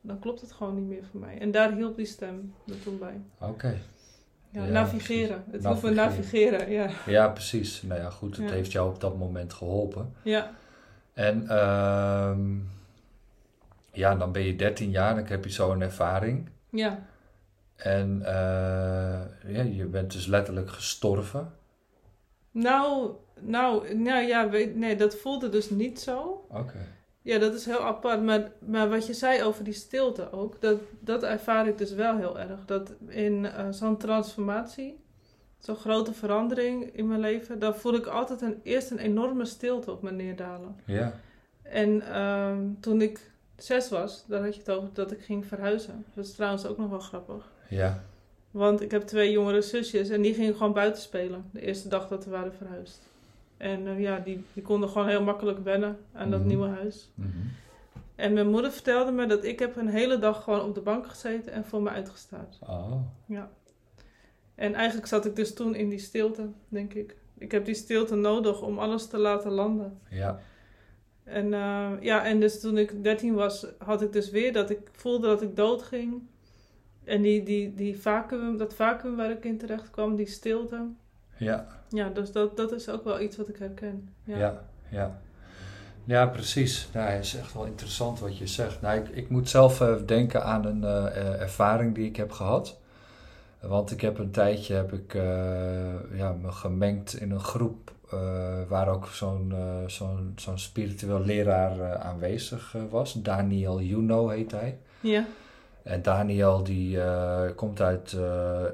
[0.00, 1.38] dan klopt het gewoon niet meer voor mij.
[1.38, 3.20] En daar hielp die stem me toen bij.
[3.48, 3.78] Oké.
[4.52, 5.44] Ja, Ja, navigeren.
[5.50, 6.52] Het hoeven Navigeren.
[6.58, 6.90] navigeren, ja.
[7.12, 7.82] Ja, precies.
[7.82, 8.36] Nou ja, goed.
[8.36, 8.52] Het Ja.
[8.54, 10.12] heeft jou op dat moment geholpen.
[10.22, 10.50] Ja,
[11.12, 12.58] En ehm,
[13.92, 16.48] ja, dan ben je 13 jaar, dan heb je zo'n ervaring.
[16.70, 17.08] ja.
[17.82, 21.52] En eh, ja, je bent dus letterlijk gestorven.
[22.50, 26.46] Nou, nou, nou ja, weet, nee, dat voelde dus niet zo.
[26.48, 26.86] Oké.
[27.22, 28.22] Ja, dat is heel apart.
[28.22, 32.16] Maar, maar wat je zei over die stilte ook, dat, dat ervaar ik dus wel
[32.16, 32.64] heel erg.
[32.64, 35.04] Dat in eh, zo'n transformatie,
[35.58, 39.90] zo'n grote verandering in mijn leven, dan voel ik altijd een, eerst een enorme stilte
[39.90, 40.76] op me neerdalen.
[40.84, 41.12] Ja.
[41.62, 46.04] En ehm, toen ik zes was, daar had je het over dat ik ging verhuizen.
[46.14, 47.52] Dat is trouwens ook nog wel grappig.
[47.70, 48.02] Ja.
[48.50, 51.44] Want ik heb twee jongere zusjes en die gingen gewoon buiten spelen.
[51.52, 53.08] De eerste dag dat we waren verhuisd.
[53.56, 56.48] En eh, ja, die, die konden gewoon heel makkelijk wennen aan dat Mhm.
[56.48, 57.10] nieuwe huis.
[57.14, 57.28] Mhm.
[58.14, 61.06] En mijn moeder vertelde me dat ik heb een hele dag gewoon op de bank
[61.06, 62.58] gezeten en voor me uitgestaard.
[62.62, 62.92] Oh.
[63.26, 63.50] Ja.
[64.54, 67.16] En eigenlijk zat ik dus toen in die stilte, denk ik.
[67.38, 69.98] Ik heb die stilte nodig om alles te laten landen.
[70.10, 70.40] Ja.
[71.24, 74.78] En eh, ja, en dus toen ik 13 was, had ik dus weer dat ik
[74.92, 76.22] voelde dat ik dood ging.
[77.04, 80.86] En die, die, die vacuüm, dat vacuüm waar ik in terecht kwam, die stilte.
[81.36, 81.66] Ja.
[81.88, 84.08] Ja, dus dat, dat is ook wel iets wat ik herken.
[84.24, 84.38] Ja.
[84.38, 84.62] Ja.
[84.88, 85.20] Ja.
[86.04, 86.88] Ja, precies.
[86.92, 88.80] Nou, het is echt wel interessant wat je zegt.
[88.80, 92.32] Nou, ik, ik moet zelf eh, denken aan een eh, eh, ervaring die ik heb
[92.32, 92.78] gehad.
[93.60, 95.12] Want ik heb een tijdje heb ik,
[96.12, 97.92] ja, me gemengd in een groep
[98.68, 99.54] waar ook zo'n
[99.86, 103.12] zo'n zo'n spiritueel leraar aanwezig was.
[103.12, 104.78] Daniel Juno heet hij.
[105.00, 105.24] Ja.
[105.82, 108.70] En Daniel die eh, komt uit eh, eh,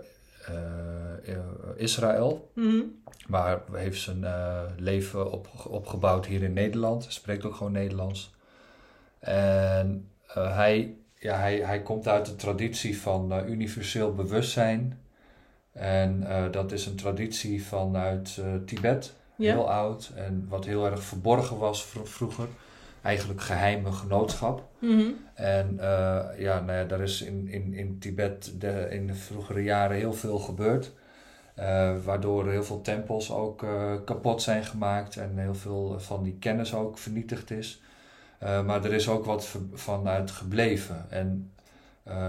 [1.76, 2.50] Israël.
[2.52, 2.82] Mhm.
[3.26, 4.24] Maar heeft zijn
[4.76, 7.02] leven op, opgebouwd hier in Nederland.
[7.02, 8.34] Hij spreekt ook gewoon Nederlands.
[9.18, 15.00] En hij, ja, hij, hij komt uit de traditie van universeel bewustzijn.
[15.72, 20.12] En dat is een traditie vanuit Tibet, heel oud.
[20.14, 22.48] En wat heel erg verborgen was vro- vroeger.
[23.06, 24.68] Eigenlijk geheime genootschap.
[24.78, 25.10] Mhm.
[25.34, 29.62] En eh, ja, nou ja, daar is in, in, in Tibet de, in de vroegere
[29.62, 30.92] jaren heel veel gebeurd.
[31.54, 36.36] Eh, waardoor heel veel tempels ook eh, kapot zijn gemaakt en heel veel van die
[36.38, 37.82] kennis ook vernietigd is.
[38.40, 41.06] Maar er is ook wat vanuit gebleven.
[41.10, 41.52] En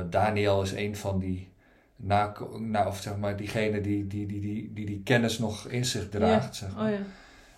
[0.09, 1.51] Daniel is een van die,
[1.95, 5.85] na, nou, of zeg maar, diegene die die, die, die, die die kennis nog in
[5.85, 6.55] zich draagt.
[6.55, 6.91] Zeg maar.
[6.91, 6.99] Oh ja.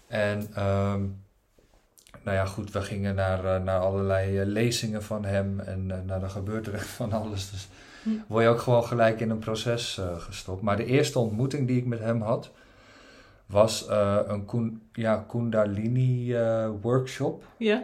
[0.08, 1.04] En ehm,
[2.30, 5.98] nou ja, goed, we gingen naar, eh, naar allerlei eh, lezingen van hem en eh,
[6.06, 7.52] nou, er gebeurt er echt van alles.
[7.52, 7.68] Dus
[8.04, 8.10] Hm.
[8.28, 10.62] word je ook gewoon gelijk in een proces gestopt.
[10.62, 12.52] Maar de eerste ontmoeting die ik met hem had,
[13.46, 13.88] was
[14.28, 17.44] een kun, ja, Kundalini eh, workshop.
[17.58, 17.84] Ja.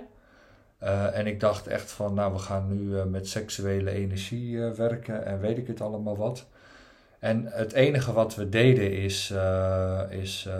[1.13, 5.57] En ik dacht echt van, nou, we gaan nu met seksuele energie werken en weet
[5.57, 6.45] ik het allemaal wat.
[7.25, 10.53] En het enige wat we deden is, eh, is eh,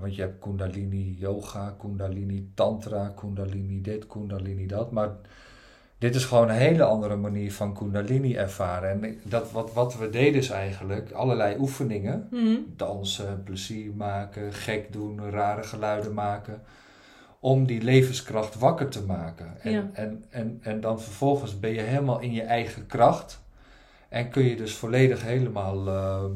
[0.00, 4.90] want je hebt Kundalini yoga, Kundalini tantra, Kundalini dit, Kundalini dat.
[4.90, 5.08] Maar
[5.98, 9.02] dit is gewoon een hele andere manier van Kundalini ervaren.
[9.04, 12.56] En dat, wat, wat we deden is eigenlijk allerlei oefeningen Mhm.
[12.76, 16.62] dansen, plezier maken, gek doen, rare geluiden maken.
[17.40, 19.46] Om die levenskracht wakker te maken.
[19.60, 19.90] En, Ja.
[19.92, 23.42] en, en, en dan vervolgens ben je helemaal in je eigen kracht.
[24.14, 26.30] En kun je dus volledig helemaal ehm,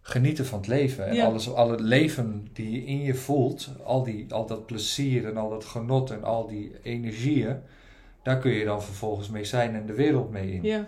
[0.00, 1.06] genieten van het leven.
[1.06, 1.24] En Ja.
[1.24, 5.36] alles, al het leven die je in je voelt, al, die, al dat plezier en
[5.36, 7.56] al dat genot en al die energieën.
[8.22, 10.62] Daar kun je dan vervolgens mee zijn en de wereld mee in.
[10.62, 10.86] Ja.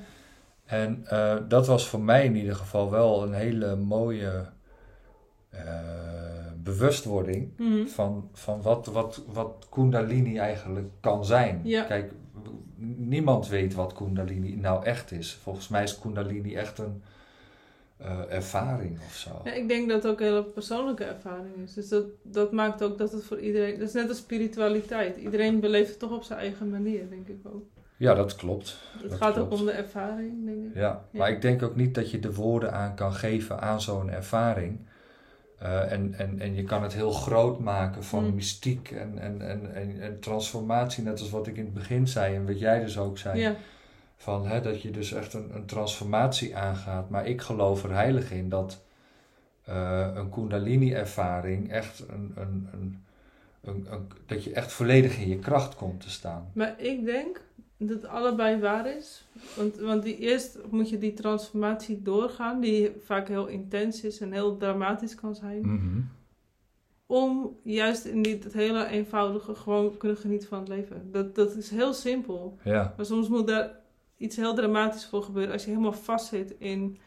[0.64, 4.46] En eh, dat was voor mij in ieder geval wel een hele mooie
[5.50, 5.62] eh,
[6.56, 7.87] bewustwording Mhm.
[7.87, 11.61] van, van wat, wat, wat Kundalini eigenlijk kan zijn.
[11.64, 11.83] Ja.
[11.83, 12.12] Kijk,
[12.96, 15.32] niemand weet wat Kundalini nou echt is.
[15.42, 17.02] Volgens mij is Kundalini echt een
[17.96, 19.40] eh, ervaring of zo.
[19.44, 21.74] Ja, ik denk dat het ook een hele persoonlijke ervaring is.
[21.74, 23.78] Dus dat, dat maakt ook dat het voor iedereen...
[23.78, 25.16] Dat is net als spiritualiteit.
[25.16, 27.64] Iedereen beleeft het toch op zijn eigen manier, denk ik ook.
[27.96, 28.76] Ja, dat klopt.
[28.92, 29.52] Het Dat gaat klopt.
[29.52, 30.74] ook om de ervaring, denk ik.
[30.74, 31.18] Ja, Ja.
[31.18, 34.78] maar ik denk ook niet dat je de woorden aan kan geven aan zo'n ervaring.
[35.61, 38.35] Eh, en, en, en je kan het heel groot maken van Mm.
[38.35, 42.35] mystiek en, en, en, en, en transformatie, net als wat ik in het begin zei
[42.35, 43.40] en wat jij dus ook zei.
[43.40, 43.55] Ja,
[44.16, 47.11] Van, hè, dat je dus echt een, een transformatie aangaat.
[47.11, 48.81] Maar ik geloof er heilig in dat
[49.64, 55.75] eh, een Kundalini-ervaring echt een, een, een, een- dat je echt volledig in je kracht
[55.75, 56.51] komt te staan.
[56.53, 57.40] maar ik denk
[57.88, 59.24] dat allebei waar is.
[59.56, 64.32] Want, want die, eerst moet je die transformatie doorgaan, die vaak heel intens is en
[64.32, 65.60] heel dramatisch kan zijn.
[65.60, 66.00] Mhm.
[67.06, 71.08] Om juist in die, het hele eenvoudige gewoon kunnen genieten van het leven.
[71.12, 72.58] Dat, dat is heel simpel.
[72.64, 73.70] Ja, Maar soms moet daar
[74.16, 75.52] iets heel dramatisch voor gebeuren.
[75.52, 76.98] Als je helemaal vastzit in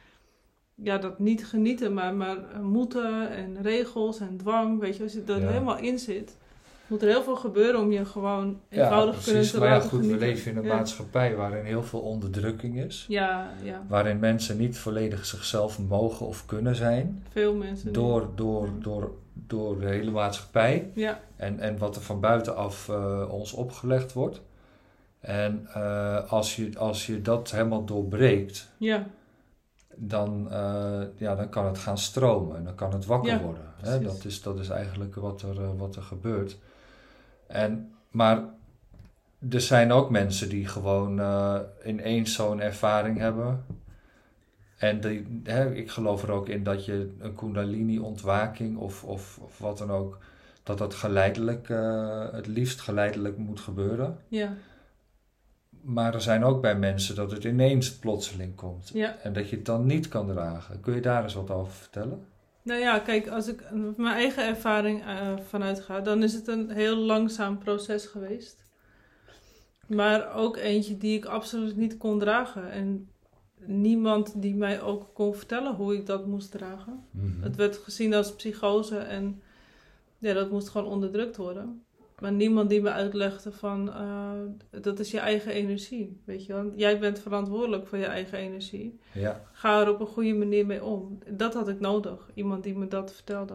[0.76, 4.80] ja, dat niet genieten, maar, maar moeten en regels en dwang.
[4.80, 5.48] Weet je, als je er Ja.
[5.48, 6.38] helemaal in zit,
[6.94, 9.52] moet er heel veel gebeuren om je gewoon ja eenvoudig kunnen precies.
[9.52, 10.76] te Maar ja, goed, we leven in een Ja.
[10.76, 13.06] maatschappij waarin heel veel onderdrukking is.
[13.08, 17.24] Ja, ja, Waarin mensen niet volledig zichzelf mogen of kunnen zijn.
[17.30, 17.94] veel mensen.
[17.94, 20.92] Door, door, door, door de hele maatschappij.
[20.94, 24.42] Ja, En, en wat er van buitenaf eh, ons opgelegd wordt.
[25.20, 29.08] En eh, als, je, als je dat helemaal doorbreekt, ja,
[29.96, 33.64] dan, eh, ja, dan kan het gaan stromen en dan kan het wakker Ja, worden.
[33.82, 34.00] Hè?
[34.02, 36.58] Dat, is, dat is eigenlijk wat er, wat er gebeurt.
[37.48, 38.44] En, maar
[39.50, 43.66] er zijn ook mensen die gewoon eh, ineens zo'n ervaring hebben.
[44.78, 49.58] En die, hè, ik geloof er ook in dat je een kundalini-ontwaking of, of, of
[49.58, 50.18] wat dan ook,
[50.64, 54.18] dat dat geleidelijk, eh, het liefst geleidelijk moet gebeuren.
[54.28, 54.54] ja,
[55.82, 58.90] Maar er zijn ook bij mensen dat het ineens plotseling komt.
[58.94, 59.18] ja.
[59.24, 60.80] En dat je het dan niet kan dragen.
[60.80, 62.26] Kun je daar eens wat over vertellen?
[62.64, 66.70] Nou ja, kijk, als ik mijn eigen ervaring eh, vanuit ga, dan is het een
[66.70, 68.64] heel langzaam proces geweest.
[69.88, 72.72] Maar ook eentje die ik absoluut niet kon dragen.
[72.72, 73.10] En
[73.66, 77.06] niemand die mij ook kon vertellen hoe ik dat moest dragen.
[77.42, 79.42] Het werd gezien als psychose en
[80.18, 81.84] ja, dat moest gewoon onderdrukt worden.
[82.20, 84.32] Maar niemand die me uitlegde van, eh,
[84.82, 86.72] dat is je eigen energie, weet je wel.
[86.76, 89.00] Jij bent verantwoordelijk voor je eigen energie.
[89.14, 91.18] Ja, Ga er op een goede manier mee om.
[91.30, 93.54] Dat had ik nodig, iemand die me dat vertelde.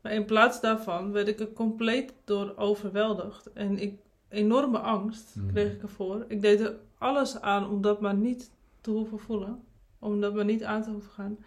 [0.00, 3.52] Maar in plaats daarvan werd ik er compleet door overweldigd.
[3.52, 5.48] En ik, enorme angst Mhm.
[5.52, 6.24] kreeg ik ervoor.
[6.28, 9.62] Ik deed er alles aan om dat maar niet te hoeven voelen.
[9.98, 11.38] Om dat maar niet aan te hoeven gaan.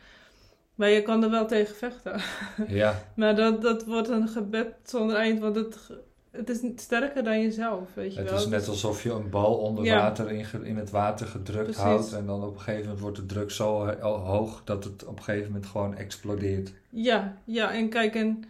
[0.75, 2.19] Maar je kan er wel tegen vechten.
[2.67, 5.91] ja, Maar dat, dat wordt een gebed zonder eind, want het,
[6.33, 8.39] het is sterker dan jezelf, weet je het wel.
[8.39, 9.95] is net alsof je een bal onder Ja.
[9.97, 11.81] water in, in het water gedrukt Precies.
[11.81, 12.13] houdt.
[12.13, 15.23] En dan op een gegeven moment wordt de druk zo hoog dat het op een
[15.23, 16.73] gegeven moment gewoon explodeert.
[16.89, 18.43] Ja, ja, en kijk, en,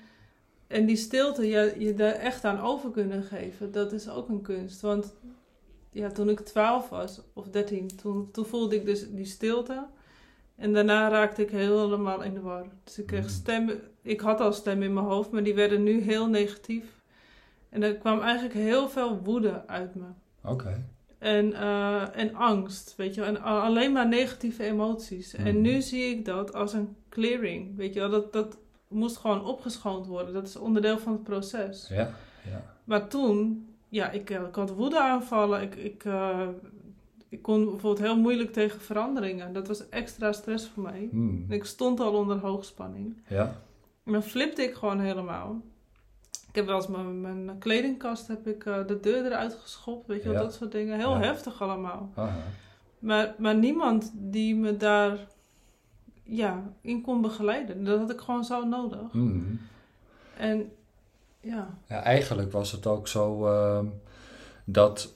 [0.68, 4.42] en die stilte, je, je daar echt aan over kunnen geven, dat is ook een
[4.42, 4.82] kunst.
[4.82, 5.14] Want
[5.92, 9.86] ja, toen ik 12 was, of 13, toen, toen voelde ik dus die stilte.
[10.56, 12.66] En daarna raakte ik helemaal in de war.
[12.84, 13.30] Dus ik kreeg Mhm.
[13.34, 16.93] stemmen, ik had al stemmen in mijn hoofd, maar die werden nu heel negatief.
[17.74, 20.06] En er kwam eigenlijk heel veel woede uit me.
[20.44, 20.86] Oké.
[21.18, 23.30] En, eh, en angst, weet je wel.
[23.30, 25.34] En alleen maar negatieve emoties.
[25.34, 25.62] En Mhm.
[25.62, 28.10] nu zie ik dat als een clearing, weet je wel.
[28.10, 28.58] Dat, dat
[28.88, 30.34] moest gewoon opgeschoond worden.
[30.34, 31.88] Dat is onderdeel van het proces.
[31.90, 32.10] Ja,
[32.50, 32.64] ja.
[32.84, 35.62] Maar toen, ja, ik, eh, ik had woede aanvallen.
[35.62, 36.48] Ik, ik, eh,
[37.30, 39.54] ik kon bijvoorbeeld heel moeilijk tegen veranderingen.
[39.54, 41.10] Dat was extra stress voor mij.
[41.12, 43.18] En ik stond al onder hoogspanning.
[43.28, 43.56] Ja,
[44.06, 45.62] En dan flipte ik gewoon helemaal.
[46.54, 50.24] Ik heb wel eens mijn, mijn kledingkast, heb ik eh, de deur eruit geschopt, weet
[50.24, 50.44] je wel, Ja.
[50.44, 50.98] dat soort dingen.
[50.98, 51.20] Heel Ja.
[51.20, 52.12] heftig allemaal.
[52.16, 52.36] aha.
[53.00, 55.18] Maar, maar niemand die me daar
[56.24, 57.84] ja, in kon begeleiden.
[57.84, 59.12] Dat had ik gewoon zo nodig.
[59.12, 59.60] Hmm.
[60.38, 60.72] En
[61.40, 63.86] ja, Ja, eigenlijk was het ook zo ehm,
[64.66, 65.14] dat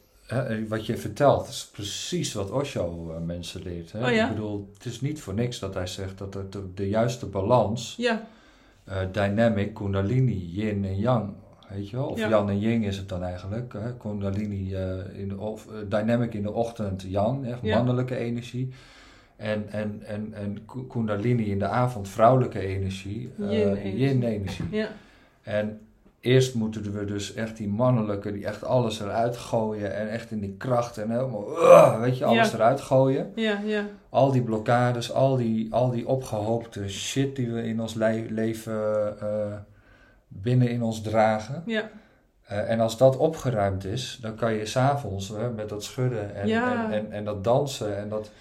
[0.67, 3.91] wat je vertelt is precies wat Osho eh, mensen leert.
[3.91, 4.05] Hè?
[4.05, 4.23] Oh ja?
[4.29, 7.25] Ik bedoel, het is niet voor niks dat hij zegt dat het de, de juiste
[7.25, 8.27] balans, ja,
[8.87, 11.29] eh, dynamic, kundalini, yin en yang,
[11.69, 12.05] weet je wel?
[12.07, 12.29] Of Ja.
[12.29, 13.73] yang en yin is het dan eigenlijk.
[13.73, 13.93] Hè?
[13.97, 17.75] Kundalini, eh, in de, of, eh, dynamic in de ochtend, yang, echt Ja.
[17.77, 18.69] mannelijke energie.
[19.35, 23.31] En, en, en, en ku- kundalini in de avond, vrouwelijke energie,
[23.83, 24.65] Yin-energie.
[24.71, 24.87] ja,
[25.43, 25.79] En
[26.19, 30.39] eerst moeten we dus echt die mannelijke, die echt alles eruit gooien en echt in
[30.39, 31.45] die kracht en helemaal,
[31.99, 33.31] weet je, alles eruit gooien.
[33.35, 33.85] ja, ja,
[34.17, 38.81] Al die blokkades, al die, al die opgehoopte shit die we in ons le- leven
[39.21, 39.53] eh,
[40.27, 41.63] binnen in ons dragen.
[41.65, 41.89] ja,
[42.47, 46.83] Eh, en als dat opgeruimd is, dan kan je s'avonds met dat schudden en, Ja.
[46.85, 48.31] en, en, en dat dansen en dat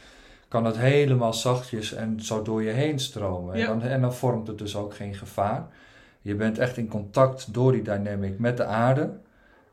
[0.48, 3.58] kan het helemaal zachtjes en zo door je heen stromen.
[3.58, 3.66] Ja.
[3.68, 5.66] En, dan, en dan vormt het dus ook geen gevaar.
[6.20, 9.10] Je bent echt in contact door die dynamic met de aarde.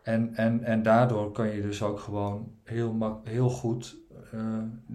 [0.03, 3.95] En, en, en daardoor kan je dus ook gewoon heel, heel goed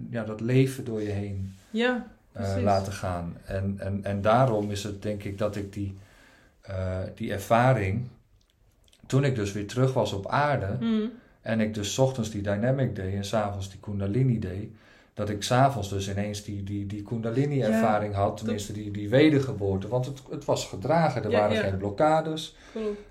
[0.09, 3.37] ja, dat leven door je heen Ja, eh, laten gaan.
[3.45, 5.97] En, en, en daarom is het denk ik dat ik die,
[6.61, 8.07] eh, die ervaring,
[9.05, 12.41] toen ik dus weer terug was op aarde mm, en ik dus 's ochtends die
[12.41, 14.69] dynamic deed en s'avonds die kundalini deed,
[15.13, 19.87] dat ik s'avonds dus ineens die, die, die kundalini ervaring had, tenminste die, die wedergeboorte,
[19.87, 21.61] want het, het was gedragen, er Ja, waren ja.
[21.61, 22.55] geen blokkades,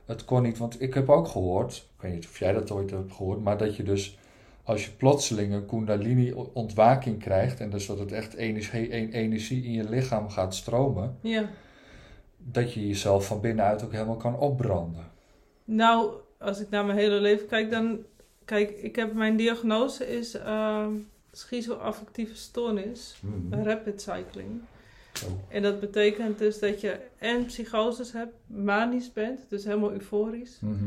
[0.05, 2.91] het kon niet, want ik heb ook gehoord, ik weet niet of jij dat ooit
[2.91, 4.19] hebt gehoord, maar dat je dus
[4.69, 9.65] als je plotseling een kundalini ontwaking krijgt en dus dat het echt energie, en- energie
[9.65, 11.49] in je lichaam gaat stromen, Ja.
[12.39, 15.05] dat je jezelf van binnenuit ook helemaal kan opbranden.
[15.65, 17.99] Nou, als ik naar mijn hele leven kijk, dan...
[18.45, 20.91] Kijk, ik heb mijn diagnose is ehm
[21.33, 23.21] schizoaffectieve stoornis.
[23.51, 24.61] Rapid cycling.
[25.13, 25.27] Zo.
[25.49, 30.85] En dat betekent dus dat je en psychoses hebt, manisch bent, dus helemaal euforisch, Mhm.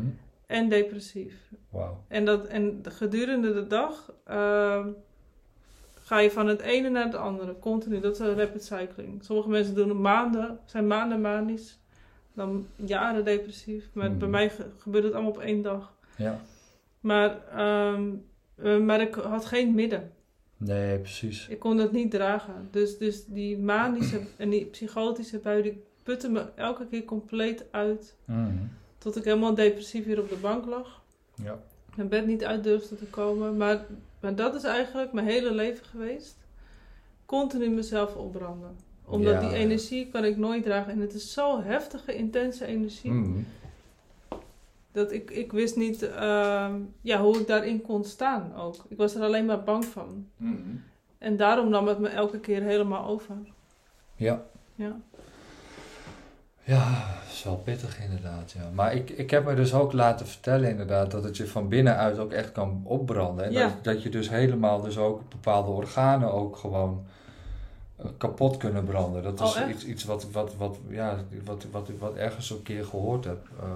[0.51, 1.51] En depressief.
[1.69, 2.03] Wauw.
[2.07, 4.87] En, dat, en gedurende de dag ehm,
[6.03, 7.99] ga je van het ene naar het andere, continu.
[7.99, 9.23] Dat is een rapid cycling.
[9.23, 11.79] Sommige mensen doen het maanden, zijn maanden manisch,
[12.33, 13.89] dan jaren depressief.
[13.93, 15.93] Maar bij mij ge- gebeurt het allemaal op één dag.
[16.17, 16.39] Ja.
[16.99, 18.09] Maar, ehm,
[18.55, 20.11] eh, maar ik had geen midden.
[20.57, 21.47] Nee, precies.
[21.47, 22.67] Ik kon dat niet dragen.
[22.71, 28.15] Dus, dus die manische en die psychotische bui, die putten me elke keer compleet uit.
[28.25, 28.53] Mhm.
[29.01, 31.01] Tot ik helemaal depressief hier op de bank lag.
[31.35, 31.59] Ja.
[31.95, 33.57] Mijn bed niet uit durfde te komen.
[33.57, 33.85] Maar,
[34.19, 36.37] maar dat is eigenlijk mijn hele leven geweest.
[37.25, 38.75] Continu mezelf opbranden.
[39.05, 39.39] Omdat Ja.
[39.49, 40.91] die energie kan ik nooit dragen.
[40.93, 43.11] En het is zo heftige, intense energie.
[43.11, 43.39] Mhm.
[44.91, 48.75] Dat ik, ik wist niet ehm, ja, hoe ik daarin kon staan ook.
[48.87, 50.27] Ik was er alleen maar bang van.
[50.37, 50.59] Mhm.
[51.17, 53.35] En daarom nam het me elke keer helemaal over.
[54.15, 54.45] Ja.
[54.75, 54.99] Ja.
[56.63, 58.51] Ja, dat is wel pittig inderdaad.
[58.51, 58.69] Ja.
[58.73, 62.17] Maar ik, ik heb me dus ook laten vertellen inderdaad dat het je van binnenuit
[62.19, 63.45] ook echt kan opbranden.
[63.45, 63.61] En Ja.
[63.67, 67.05] dat, dat je dus helemaal dus ook bepaalde organen ook gewoon
[67.97, 69.23] eh, kapot kunnen branden.
[69.23, 72.85] Dat is Oh, iets, iets wat, wat, wat, ja, wat, wat, wat ergens een keer
[72.85, 73.47] gehoord heb.
[73.59, 73.67] Eh,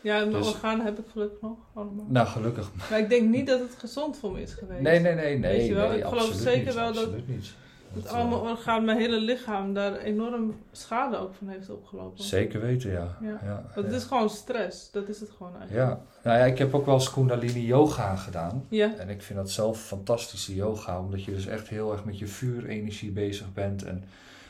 [0.00, 2.04] Ja, en mijn Dus- organen heb ik gelukkig nog allemaal.
[2.08, 2.70] nou, gelukkig.
[2.90, 4.80] Maar ik denk niet dat het gezond voor me is geweest.
[4.80, 5.56] Nee, nee, nee, nee.
[5.56, 7.54] Weet je wel, nee, ik geloof zeker niet, wel dat- niet.
[7.94, 12.24] Dat Dat, allemaal orgaan, mijn hele lichaam daar enorm schade ook van heeft opgelopen.
[12.24, 13.16] Zeker weten, ja.
[13.20, 13.40] Ja.
[13.74, 13.82] ja.
[13.82, 15.88] is gewoon stress, dat is het gewoon eigenlijk.
[15.88, 18.64] Ja, nou ja, ik heb ook wel eens Kundalini yoga gedaan.
[18.68, 22.18] Ja, En ik vind dat zelf fantastische yoga, omdat je dus echt heel erg met
[22.18, 24.04] je vuurenergie bezig bent en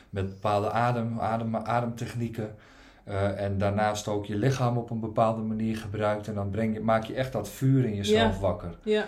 [0.09, 2.55] met bepaalde adem, adem, ademtechnieken.
[3.03, 6.27] Eh, en daarnaast ook je lichaam op een bepaalde manier gebruikt.
[6.27, 8.39] En dan breng je, maak je echt dat vuur in jezelf Ja.
[8.39, 8.75] wakker.
[8.83, 9.05] ja,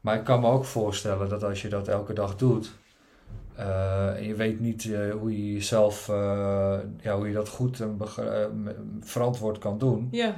[0.00, 2.72] Maar ik kan me ook voorstellen dat als je dat elke dag doet.
[3.56, 7.80] Eh, en je weet niet eh, hoe je jezelf, eh, ja, hoe je dat goed
[7.80, 8.44] en eh,
[9.00, 10.08] verantwoord kan doen.
[10.10, 10.34] ja.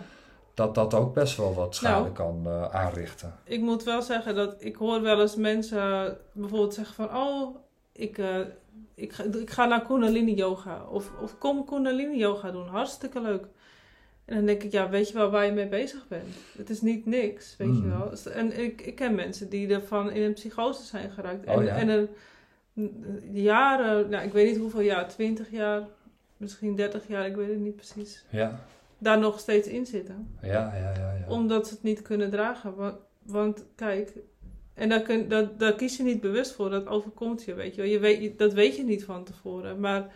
[0.55, 2.13] Dat dat ook best wel wat schade Nou.
[2.13, 3.35] kan eh, aanrichten.
[3.45, 7.17] Ik moet wel zeggen dat ik hoor wel eens mensen bijvoorbeeld zeggen van...
[7.17, 7.57] Oh,
[7.93, 8.37] ik, eh,
[8.95, 10.85] ik, ga, ik ga naar Kundalini yoga.
[10.91, 12.67] Of, of kom Kundalini yoga doen.
[12.67, 13.47] Hartstikke leuk.
[14.25, 16.35] En dan denk ik, ja, weet je wel waar je mee bezig bent?
[16.57, 17.99] Het is niet niks, weet je Mhm.
[17.99, 18.13] wel.
[18.33, 21.47] En ik, ik ken mensen die ervan in een psychose zijn geraakt.
[21.47, 21.77] Oh en, ja?
[21.77, 22.09] en er n-
[23.33, 25.83] jaren, nou ik weet niet hoeveel jaar, 20 jaar,
[26.37, 28.25] misschien 30 jaar, ik weet het niet precies.
[28.31, 28.61] Ja,
[28.99, 31.13] Daar nog steeds in zitten ja, ja, ja.
[31.15, 31.25] ja.
[31.29, 32.75] omdat ze het niet kunnen dragen.
[32.75, 34.13] Want, want kijk,
[34.75, 37.81] en daar, kun, dat, daar kies je niet bewust voor, dat overkomt je, weet je
[37.83, 37.91] wel.
[37.91, 39.81] Je weet, dat weet je niet van tevoren.
[39.81, 40.13] Maar,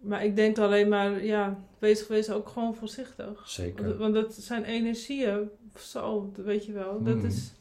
[0.00, 3.48] maar ik denk alleen maar, ja, wees, wees ook gewoon voorzichtig.
[3.48, 3.84] Zeker.
[3.84, 7.02] Want, want dat zijn energieën, zo, weet je wel.
[7.02, 7.26] Dat Mhm.
[7.26, 7.52] is,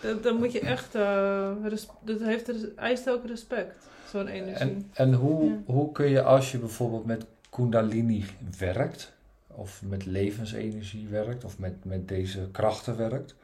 [0.00, 1.50] dat, dan moet je echt, eh,
[2.04, 3.76] dat heeft, eist ook respect,
[4.10, 4.54] zo'n energie.
[4.68, 5.58] En, en hoe, Ja.
[5.66, 8.24] hoe kun je als je bijvoorbeeld met Kundalini
[8.58, 9.12] werkt,
[9.46, 13.34] of met levensenergie werkt, of met, met deze krachten werkt,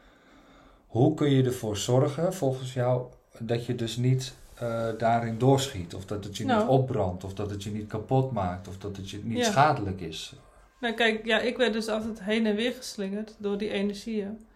[0.87, 3.07] hoe kun je ervoor zorgen, volgens jou,
[3.39, 6.61] dat je dus niet eh, daarin doorschiet, of dat het je Nou.
[6.61, 9.45] niet opbrandt, of dat het je niet kapot maakt, of dat het je niet Ja.
[9.45, 10.35] schadelijk is?
[10.81, 14.47] Nou kijk, ja, ik werd dus altijd heen en weer geslingerd door die energieën.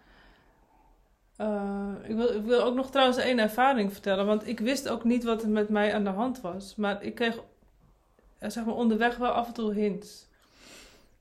[1.39, 5.03] Eh, ik, wil, ik wil ook nog trouwens één ervaring vertellen, want ik wist ook
[5.03, 6.75] niet wat er met mij aan de hand was.
[6.75, 7.39] Maar ik kreeg
[8.37, 10.27] eh, zeg maar onderweg wel af en toe hints.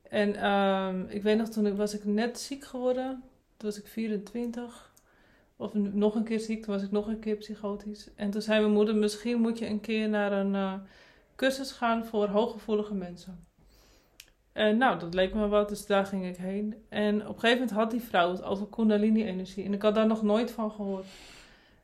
[0.02, 3.22] En ehm, ik weet nog, toen was ik net ziek geworden.
[3.56, 4.92] Toen was ik 24.
[5.56, 8.08] Of nog een keer ziek, toen was ik nog een keer psychotisch.
[8.14, 10.74] En toen zei mijn moeder, misschien moet je een keer naar een eh,
[11.36, 13.47] cursus gaan voor hooggevoelige mensen.
[14.58, 16.74] En nou, dat leek me wat, dus daar ging ik heen.
[16.88, 19.64] En op een gegeven moment had die vrouw het over Kundalini-energie.
[19.64, 21.04] En ik had daar nog nooit van gehoord.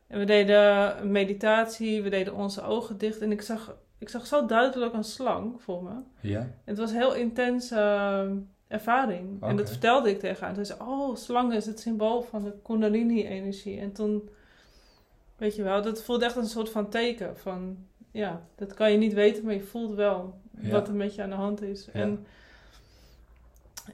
[0.06, 3.20] En we deden meditatie, we deden onze ogen dicht.
[3.20, 5.90] En ik zag, ik zag zo duidelijk een slang voor me.
[6.20, 6.50] Ja.
[6.64, 8.36] Het was een heel intense uh,
[8.68, 9.42] ervaring.
[9.42, 10.54] En dat vertelde ik tegen haar.
[10.54, 13.80] Ze zei, oh, slang is het symbool van de Kundalini-energie.
[13.80, 14.28] En toen,
[15.36, 17.38] weet je wel, dat voelde echt een soort van teken.
[17.38, 17.76] Van,
[18.10, 20.70] ja, dat kan je niet weten, maar je voelt wel Ja.
[20.70, 21.88] wat er met je aan de hand is.
[21.92, 22.00] Ja.
[22.00, 22.26] En,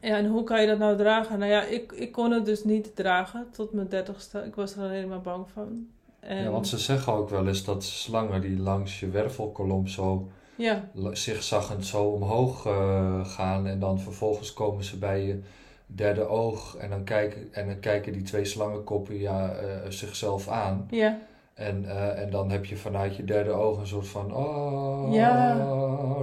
[0.01, 1.39] ja, en hoe kan je dat nou dragen?
[1.39, 4.45] Nou ja, ik, ik kon het dus niet dragen tot mijn dertigste.
[4.47, 5.87] Ik was er alleen maar bang van.
[6.21, 10.29] En, ja, want ze zeggen ook wel eens dat slangen die langs je wervelkolom zo
[10.55, 15.41] ja, zigzaggend zo omhoog eh, gaan en dan vervolgens komen ze bij je
[15.87, 20.87] derde oog en dan kijken, en dan kijken die twee slangenkoppen ja, eh, zichzelf aan.
[20.91, 21.19] ja,
[21.61, 25.57] En, eh, en dan heb je vanuit je derde oog een soort van oh, Ja.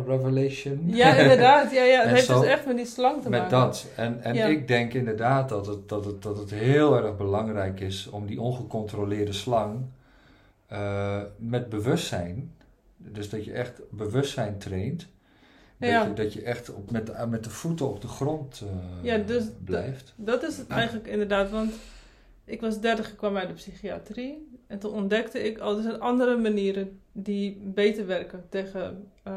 [0.07, 0.81] revelation.
[0.85, 1.71] ja, inderdaad.
[1.71, 2.01] Ja, ja.
[2.03, 3.57] Het heeft dus echt met die slang te Met maken.
[3.57, 3.85] dat.
[3.95, 4.45] En, en Ja.
[4.45, 8.41] ik denk inderdaad dat het, dat, het, dat het heel erg belangrijk is om die
[8.41, 9.85] ongecontroleerde slang
[10.67, 12.51] eh, met bewustzijn,
[12.97, 15.07] dus dat je echt bewustzijn traint,
[15.77, 16.03] dat, Ja.
[16.05, 19.17] je, dat je echt op, met, de- met de voeten op de grond eh, Ja,
[19.17, 20.13] dus blijft.
[20.15, 21.73] Dat is het eigenlijk inderdaad, want
[22.45, 24.46] ik was 30, ik kwam uit de psychiatrie.
[24.67, 29.33] En toen ontdekte ik, oh, er zijn andere manieren die beter werken tegen eh,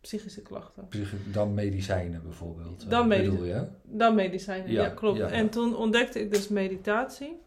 [0.00, 0.88] psychische klachten.
[1.32, 2.82] Dan medicijnen bijvoorbeeld.
[2.84, 3.76] eh, Dan bedoel medicijnen.
[3.88, 3.96] je?
[3.96, 5.18] Dan medicijnen, ja, Ja, klopt.
[5.18, 5.28] ja.
[5.30, 7.40] En toen ontdekte ik dus meditatie.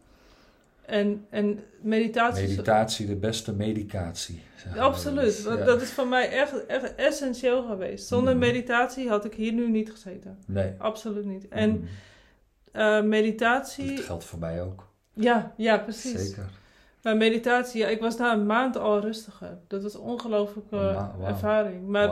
[0.86, 2.48] En, en meditatie...
[2.48, 4.42] Meditatie, de beste medicatie.
[4.78, 5.56] Absoluut, Ja.
[5.56, 8.08] dat is voor mij echt, echt essentieel geweest.
[8.08, 8.46] Zonder Mhm.
[8.46, 10.38] meditatie had ik hier nu niet gezeten.
[10.48, 10.74] Nee.
[10.78, 11.48] Absoluut niet.
[11.48, 11.88] En Mm.
[12.72, 13.96] eh, meditatie...
[13.96, 14.88] Dat geldt voor mij ook.
[15.14, 16.22] Ja, ja, precies.
[16.28, 16.50] Zeker.
[17.04, 19.58] Maar meditatie, ja, ik was na een maand al rustiger.
[19.68, 20.76] Dat was een ongelooflijke
[21.28, 21.88] ervaring.
[21.88, 22.08] Maar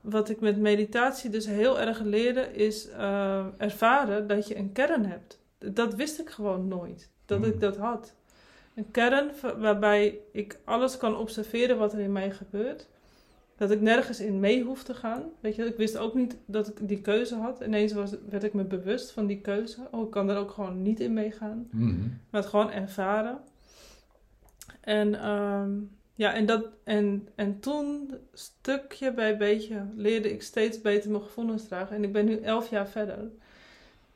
[0.00, 5.04] wat ik met meditatie dus heel erg leerde, is eh, ervaren dat je een kern
[5.06, 5.38] hebt.
[5.58, 8.14] Dat wist ik gewoon nooit, dat ik dat had.
[8.74, 12.88] Een kern wa- waarbij ik alles kan observeren wat er in mij gebeurt.
[13.56, 15.22] Dat ik nergens in mee hoef te gaan.
[15.40, 17.60] Weet je, ik wist ook niet dat ik die keuze had.
[17.60, 19.76] Ineens was, werd ik me bewust van die keuze.
[19.90, 21.68] Oh, ik kan er ook gewoon niet in meegaan.
[21.70, 21.94] Mhm.
[22.30, 23.38] Maar het gewoon ervaren.
[24.80, 25.70] En, ehm,
[26.14, 31.68] ja, en, dat, en, en toen, stukje bij beetje, leerde ik steeds beter mijn gevoelens
[31.68, 31.96] dragen.
[31.96, 33.30] En ik ben nu elf jaar verder.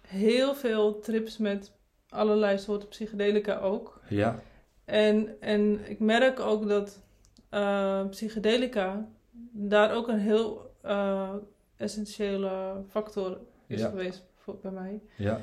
[0.01, 1.73] Heel veel trips met
[2.09, 4.01] allerlei soorten psychedelica ook.
[4.09, 4.41] Ja.
[4.85, 7.03] En, en ik merk ook dat
[7.49, 9.09] eh, psychedelica
[9.51, 11.35] daar ook een heel eh,
[11.77, 13.89] essentiële factor is Ja.
[13.89, 15.01] geweest voor, bij mij.
[15.17, 15.41] Ja.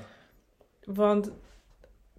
[0.85, 1.31] Want,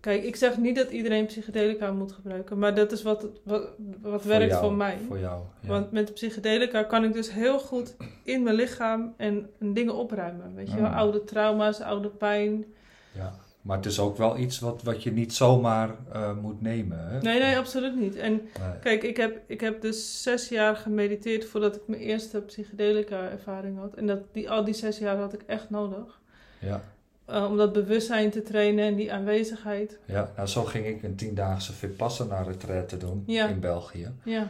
[0.02, 3.68] kijk, ik zeg niet dat iedereen psychedelica moet gebruiken, maar dat is wat, wat,
[4.02, 4.98] wat werkt jou, voor mij.
[5.06, 5.42] Voor jou.
[5.60, 5.68] Ja.
[5.68, 10.54] Want met psychedelica kan ik dus heel goed in mijn lichaam en, en dingen opruimen.
[10.54, 10.96] Weet je wel, Mm.
[10.96, 12.64] oude trauma's, oude pijn.
[13.12, 13.34] ja.
[13.62, 16.98] Maar het is ook wel iets wat, wat je niet zomaar eh, moet nemen.
[17.08, 17.20] Hè?
[17.20, 18.16] Nee, nee, absoluut niet.
[18.16, 18.78] En Nee.
[18.80, 23.78] kijk, ik heb, ik heb dus zes jaar gemediteerd voordat ik mijn eerste psychedelica ervaring
[23.78, 23.94] had.
[23.94, 26.20] En dat, die, al die zes jaar had ik echt nodig.
[26.60, 26.82] Ja.
[27.24, 29.98] Eh, om dat bewustzijn te trainen en die aanwezigheid.
[30.04, 33.48] ja, nou zo ging ik een tiendaagse Vipassana retraite doen Ja.
[33.48, 34.10] in België.
[34.24, 34.46] Ja,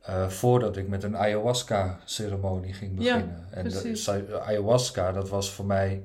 [0.00, 3.46] Eh, voordat ik met een ayahuasca-ceremonie ging Ja, beginnen.
[3.50, 4.04] en de, precies.
[4.04, 6.02] sa- ayahuasca, dat was voor mij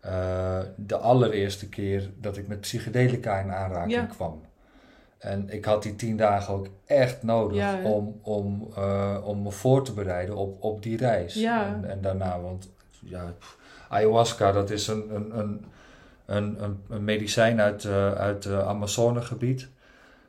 [0.00, 4.04] eh, de allereerste keer dat ik met psychedelica in aanraking Ja.
[4.04, 4.40] kwam.
[5.18, 8.62] En ik had die tien dagen ook echt nodig Ja, om, om,
[9.24, 11.34] om me voor te bereiden op, op die reis.
[11.34, 11.66] Ja.
[11.66, 12.68] En, en daarna, want
[13.00, 13.57] ja, pff,
[13.88, 15.64] ayahuasca, dat is een, een, een,
[16.26, 19.68] een, een, medicijn uit, eh, uit het Amazonegebied.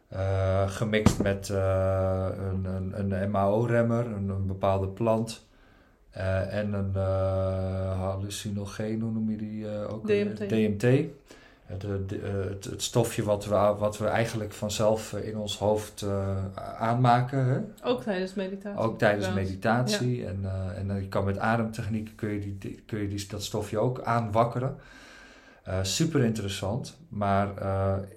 [0.07, 5.47] Eh, gemixt met eh, een, een, een MAO-remmer, een, een bepaalde plant.
[6.11, 10.07] eh, en een eh hallucinogeen, hoe noem je die eh, ook?
[10.49, 10.95] DMT.
[11.69, 15.37] Het, eh, de- eh, het, het stofje wat we, wat we eigenlijk vanzelf eh, in
[15.37, 16.05] ons hoofd
[16.77, 17.45] aanmaken.
[17.45, 17.89] Hè?
[17.89, 18.79] ook tijdens meditatie.
[18.79, 20.25] Ook tijdens meditatie.
[20.25, 20.45] En,
[20.75, 24.01] en dan je kan met ademtechnieken kun je, die, kun je die, dat stofje ook
[24.01, 24.75] aanwakkeren.
[25.63, 26.97] Eh, super interessant.
[27.09, 27.47] Maar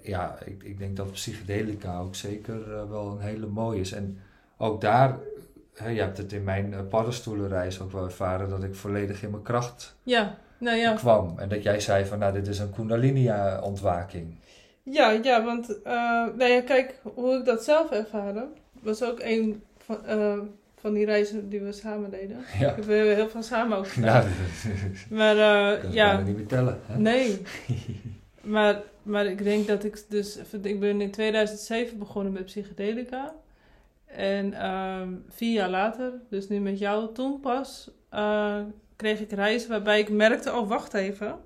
[0.01, 3.91] ja, ik, ik denk dat psychedelica ook zeker wel een hele mooie is.
[3.91, 4.19] En
[4.57, 5.17] ook daar,
[5.73, 9.43] hè, je hebt het in mijn paddenstoelenreis ook wel ervaren, dat ik volledig in mijn
[9.43, 10.93] kracht Ja, nou ja.
[10.93, 11.39] kwam.
[11.39, 14.35] En dat jij zei van, nou, dit is een kundalini-ontwaking.
[14.83, 15.93] Ja, ja, want eh,
[16.35, 18.49] nou ja, kijk, hoe ik dat zelf ervaren,
[18.81, 20.37] was ook een van, eh,
[20.75, 22.37] van die reizen die we samen deden.
[22.59, 24.23] Ja, We hebben heel veel samen ook gedaan.
[24.23, 24.29] ja
[25.17, 26.79] Maar eh, dat kan ja, niet meer tellen.
[26.85, 26.97] Hè?
[26.97, 27.41] nee.
[28.55, 33.33] maar, maar ik denk dat ik dus, ik ben in 2007 begonnen met psychedelica.
[34.05, 38.59] En ehm, vier jaar later, dus nu met jou, toen pas, eh,
[39.03, 41.39] kreeg ik reizen waarbij ik merkte, oh wacht even,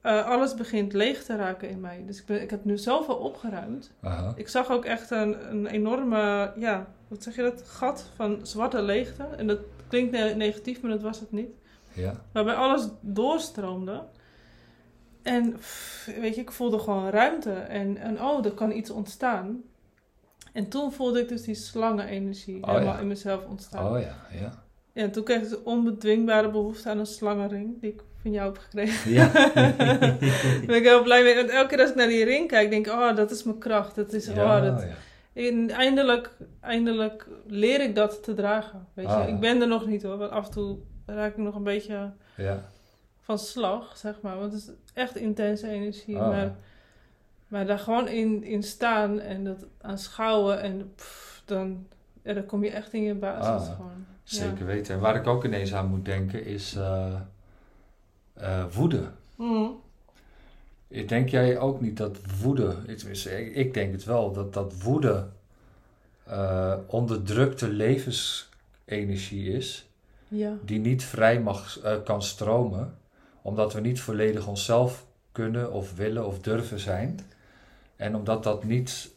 [0.00, 2.02] eh, alles begint leeg te raken in mij.
[2.06, 3.92] Dus ik, ben, ik heb nu zoveel opgeruimd.
[4.02, 4.32] Aha.
[4.36, 8.82] Ik zag ook echt een, een enorme, ja, wat zeg je dat, gat van zwarte
[8.82, 9.22] leegte.
[9.22, 9.58] En dat
[9.88, 11.50] klinkt ne- negatief, maar dat was het niet.
[11.92, 12.14] Ja.
[12.32, 14.02] Waarbij alles doorstroomde.
[15.22, 17.52] En pff, weet je, ik voelde gewoon ruimte.
[17.52, 19.62] En, en oh, er kan iets ontstaan.
[20.52, 23.00] En toen voelde ik dus die slangenenergie Oh, helemaal ja.
[23.00, 23.92] in mezelf ontstaan.
[23.92, 24.64] Oh ja, ja.
[24.96, 27.80] Ja, en toen kreeg ik de onbedwingbare behoefte aan een slangenring.
[27.80, 29.10] Die ik van jou heb gekregen.
[29.10, 29.28] Ja.
[29.32, 30.16] Daar
[30.66, 31.34] ben ik heel blij mee.
[31.34, 33.58] Want elke keer als ik naar die ring kijk, denk ik, oh, dat is mijn
[33.58, 33.94] kracht.
[33.94, 35.42] Dat is, ja, oh, dat, ja.
[35.42, 36.30] en eindelijk,
[36.60, 38.86] eindelijk leer ik dat te dragen.
[38.94, 39.12] Weet je?
[39.12, 39.28] Ah.
[39.28, 42.12] Ik ben er nog niet hoor, want af en toe raak ik nog een beetje
[42.36, 42.68] ja.
[43.20, 44.38] van slag, zeg maar.
[44.38, 46.18] Want het is echt intense energie.
[46.18, 46.28] Ah.
[46.28, 46.54] Maar,
[47.48, 51.86] maar daar gewoon in, in staan en dat aanschouwen en pff, dan,
[52.22, 53.76] ja, dan kom je echt in je basis Ah.
[53.76, 54.14] gewoon.
[54.26, 54.94] Zeker weten.
[54.94, 57.14] En waar ik ook ineens aan moet denken is eh,
[58.32, 59.10] eh, woede.
[59.34, 59.68] Mhm.
[61.06, 62.76] Denk jij ook niet dat woede,
[63.52, 65.26] ik denk het wel, dat, dat woede
[66.24, 69.88] eh, onderdrukte levensenergie is,
[70.28, 70.56] ja.
[70.64, 72.98] die niet vrij mag, kan stromen,
[73.42, 77.20] omdat we niet volledig onszelf kunnen of willen of durven zijn.
[77.96, 79.10] En omdat dat niet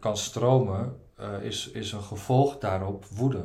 [0.00, 0.96] kan stromen,
[1.40, 3.44] is, is een gevolg daarop woede.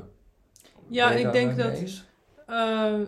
[0.88, 2.06] Ja, ik denk dat, eens?
[2.46, 3.00] eh,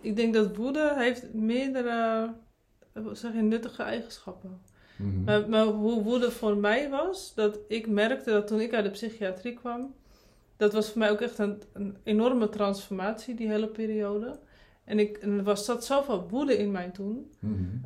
[0.00, 2.32] ik denk dat woede heeft meerdere,
[2.92, 4.60] eh, zeg je, nuttige eigenschappen.
[4.96, 5.24] Mhm.
[5.24, 8.90] Maar, maar hoe woede voor mij was, dat ik merkte dat toen ik uit de
[8.90, 9.94] psychiatrie kwam,
[10.56, 14.38] dat was voor mij ook echt een, een enorme transformatie, die hele periode.
[14.84, 17.30] En, ik, en er was, zat zoveel woede in mij toen.
[17.38, 17.76] Mhm.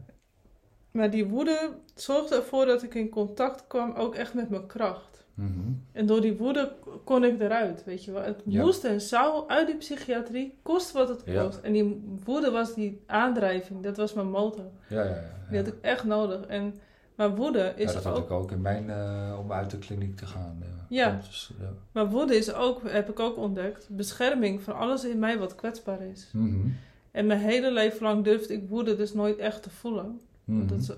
[0.91, 5.18] Maar die woede zorgde ervoor dat ik in contact kwam, ook echt met mijn kracht.
[5.39, 5.73] Mhm.
[5.93, 6.73] En door die woede
[7.05, 8.23] kon ik eruit, weet je wel.
[8.23, 8.63] Het Ja.
[8.63, 11.43] moest en zou uit die psychiatrie, kost wat het Ja.
[11.45, 11.59] kost.
[11.61, 14.65] En die woede was die aandrijving, dat was mijn motor.
[14.89, 15.23] Ja, ja, ja.
[15.49, 16.47] Die had ik echt nodig.
[16.47, 16.75] En,
[17.15, 19.79] maar woede is ja, dat had ook ik ook in mijn, eh, om uit de
[19.79, 20.59] kliniek te gaan.
[20.89, 21.07] Ja.
[21.09, 21.21] Ja.
[21.61, 21.73] Ja.
[21.93, 26.03] Maar woede is ook, heb ik ook ontdekt, bescherming van alles in mij wat kwetsbaar
[26.03, 26.31] is.
[26.33, 26.69] Mhm.
[27.11, 30.21] En mijn hele leven lang durfde ik woede dus nooit echt te voelen.
[30.45, 30.67] Mhm.
[30.67, 30.91] Dat is,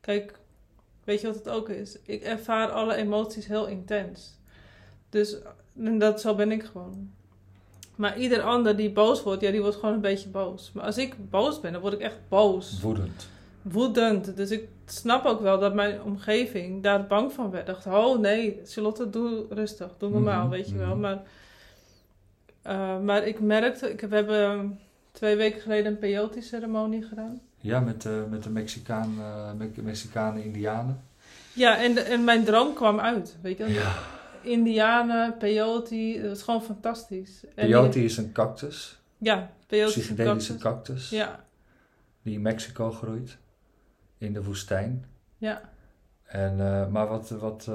[0.00, 0.38] kijk,
[1.08, 1.98] weet je wat het ook is?
[2.04, 4.36] Ik ervaar alle emoties heel intens.
[5.10, 5.36] Dus
[5.72, 7.10] dat, zo ben ik gewoon.
[7.96, 10.70] Maar ieder ander die boos wordt, ja, die wordt gewoon een beetje boos.
[10.74, 12.80] Maar als ik boos ben, dan word ik echt boos.
[12.80, 13.28] Woedend.
[13.62, 14.36] Woedend.
[14.36, 17.66] Dus ik snap ook wel dat mijn omgeving daar bang van werd.
[17.66, 20.88] Dacht, oh nee, Charlotte, doe rustig, doe normaal, Mhm, weet je wel.
[20.96, 21.00] mhm.
[21.00, 21.22] Maar,
[22.62, 24.80] eh, maar ik merkte, ik, we hebben
[25.12, 27.40] twee weken geleden een peyote-ceremonie gedaan.
[27.60, 31.00] Ja, met, de met de Mexicaan, eh, Me- Mexicanen, Indianen.
[31.52, 33.72] Ja, en, de- en mijn droom kwam uit, weet je wel.
[33.72, 33.92] Ja.
[34.42, 37.44] Indianen, peyote, dat is gewoon fantastisch.
[37.54, 40.94] Peyote is een cactus, ja, peyote is een psychedelische cactus.
[40.96, 41.44] cactus, Ja,
[42.22, 43.36] die in Mexico groeit,
[44.18, 45.04] in de woestijn.
[45.38, 45.60] ja.
[46.24, 47.28] En, eh, maar wat...
[47.30, 47.74] wat eh,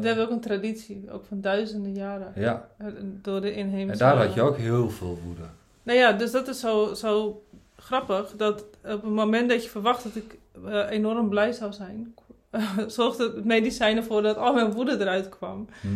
[0.00, 2.32] We hebben ook een traditie, ook van duizenden jaren.
[2.34, 3.92] ja, eh, Door de inheemse...
[3.92, 5.42] en daar had je ook heel veel woede.
[5.82, 7.42] Nou ja, dus dat is zo, zo
[7.76, 12.14] grappig dat op het moment dat je verwacht dat ik eh, enorm blij zou zijn,
[12.86, 15.68] zorgde het medicijn ervoor dat al mijn woede eruit kwam.
[15.82, 15.94] Mhm.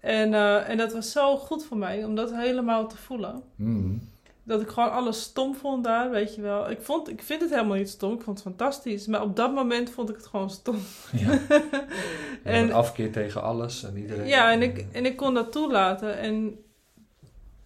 [0.00, 3.42] En, eh, en dat was zo goed voor mij om dat helemaal te voelen.
[3.56, 3.94] Mhm.
[4.44, 6.70] Dat ik gewoon alles stom vond daar, weet je wel.
[6.70, 9.06] Ik, vond, ik vind het helemaal niet stom, ik vond het fantastisch.
[9.06, 10.76] Maar op dat moment vond ik het gewoon stom.
[11.12, 11.30] Ja.
[12.42, 14.26] en En- afkeer tegen alles en iedereen.
[14.26, 16.18] Ja, en ik, en ik kon dat toelaten.
[16.18, 16.58] En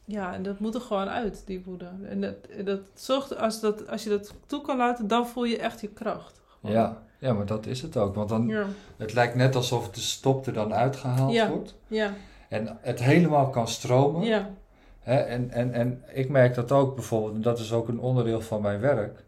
[0.06, 1.88] ja, en dat moet er gewoon uit, die woede.
[2.08, 2.34] En dat,
[2.64, 5.88] dat zorgt, als, dat, als je dat toe kan laten, dan voel je echt je
[5.88, 6.40] kracht.
[6.60, 6.76] Gewoon.
[6.76, 8.14] Ja, ja, maar dat is het ook.
[8.14, 11.48] Want dan, Ja, het lijkt net alsof de stop er dan uitgehaald Ja.
[11.48, 11.74] wordt.
[11.86, 12.12] ja,
[12.48, 14.22] En het helemaal kan stromen.
[14.22, 14.50] ja.
[15.00, 18.40] Hè, en, en, en ik merk dat ook bijvoorbeeld, en dat is ook een onderdeel
[18.40, 19.24] van mijn werk.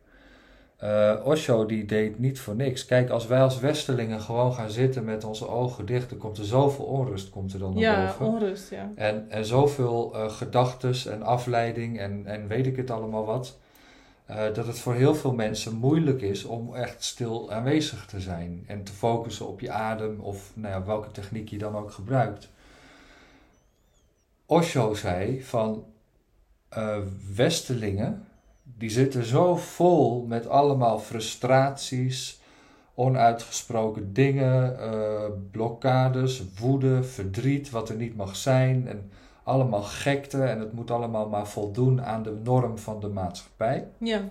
[0.79, 2.85] Eh, Osho die deed niet voor niks.
[2.85, 6.45] Kijk, als wij als Westelingen gewoon gaan zitten met onze ogen dicht, dan komt er
[6.45, 8.27] zoveel onrust komt er dan naar ja boven.
[8.27, 8.91] onrust, ja.
[8.95, 13.59] En, en zoveel eh gedachtes en afleiding en, en weet ik het allemaal wat.
[14.27, 18.65] eh, dat het voor heel veel mensen moeilijk is om echt stil aanwezig te zijn.
[18.67, 22.49] En te focussen op je adem of nou ja, welke techniek je dan ook gebruikt.
[24.47, 25.85] Osho zei van
[27.35, 28.28] Westelingen,
[28.77, 32.41] die zitten zo vol met allemaal frustraties,
[32.95, 39.11] onuitgesproken dingen, eh, blokkades, woede, verdriet, wat er niet mag zijn en
[39.43, 43.89] allemaal gekte en het moet allemaal maar voldoen aan de norm van de maatschappij.
[43.99, 44.29] Ja,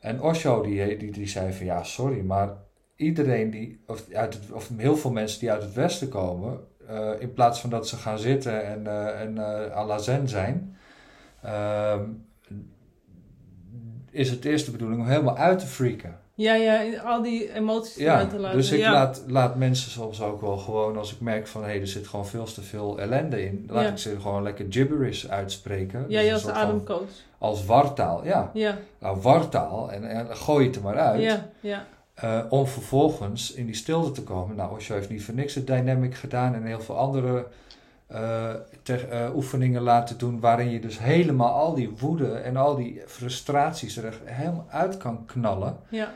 [0.00, 2.56] En Osho die, die, die zei van ja, sorry, maar
[2.96, 7.10] iedereen die, of, uit het, of heel veel mensen die uit het Westen komen, eh,
[7.18, 10.76] in plaats van dat ze gaan zitten en, eh en eh à la zen zijn,
[11.42, 12.02] ehm,
[14.14, 16.18] is het eerst de bedoeling om helemaal uit te freaken.
[16.36, 18.56] Ja, ja, al die emoties Ja, te laten.
[18.58, 18.92] dus ik ja.
[18.92, 22.06] laat, laat mensen soms ook wel gewoon, als ik merk van hé, hey, er zit
[22.06, 23.90] gewoon veel te veel ellende in, laat Ja.
[23.90, 26.04] ik ze gewoon lekker gibberish uitspreken.
[26.08, 27.08] Ja, Dus als ademcoach.
[27.38, 28.50] Als wartaal, ja.
[28.54, 31.22] Ja, Nou, wartaal en, en gooi het er maar uit.
[31.22, 31.86] ja, ja.
[32.14, 34.56] Eh, om vervolgens in die stilte te komen.
[34.56, 37.46] Nou, Osho heeft niet voor niks het dynamic gedaan en heel veel andere
[38.82, 40.40] te- eh, oefeningen laten doen.
[40.40, 45.24] Waarin je dus helemaal al die woede en al die frustraties er helemaal uit kan
[45.26, 45.76] knallen.
[45.88, 46.12] ja.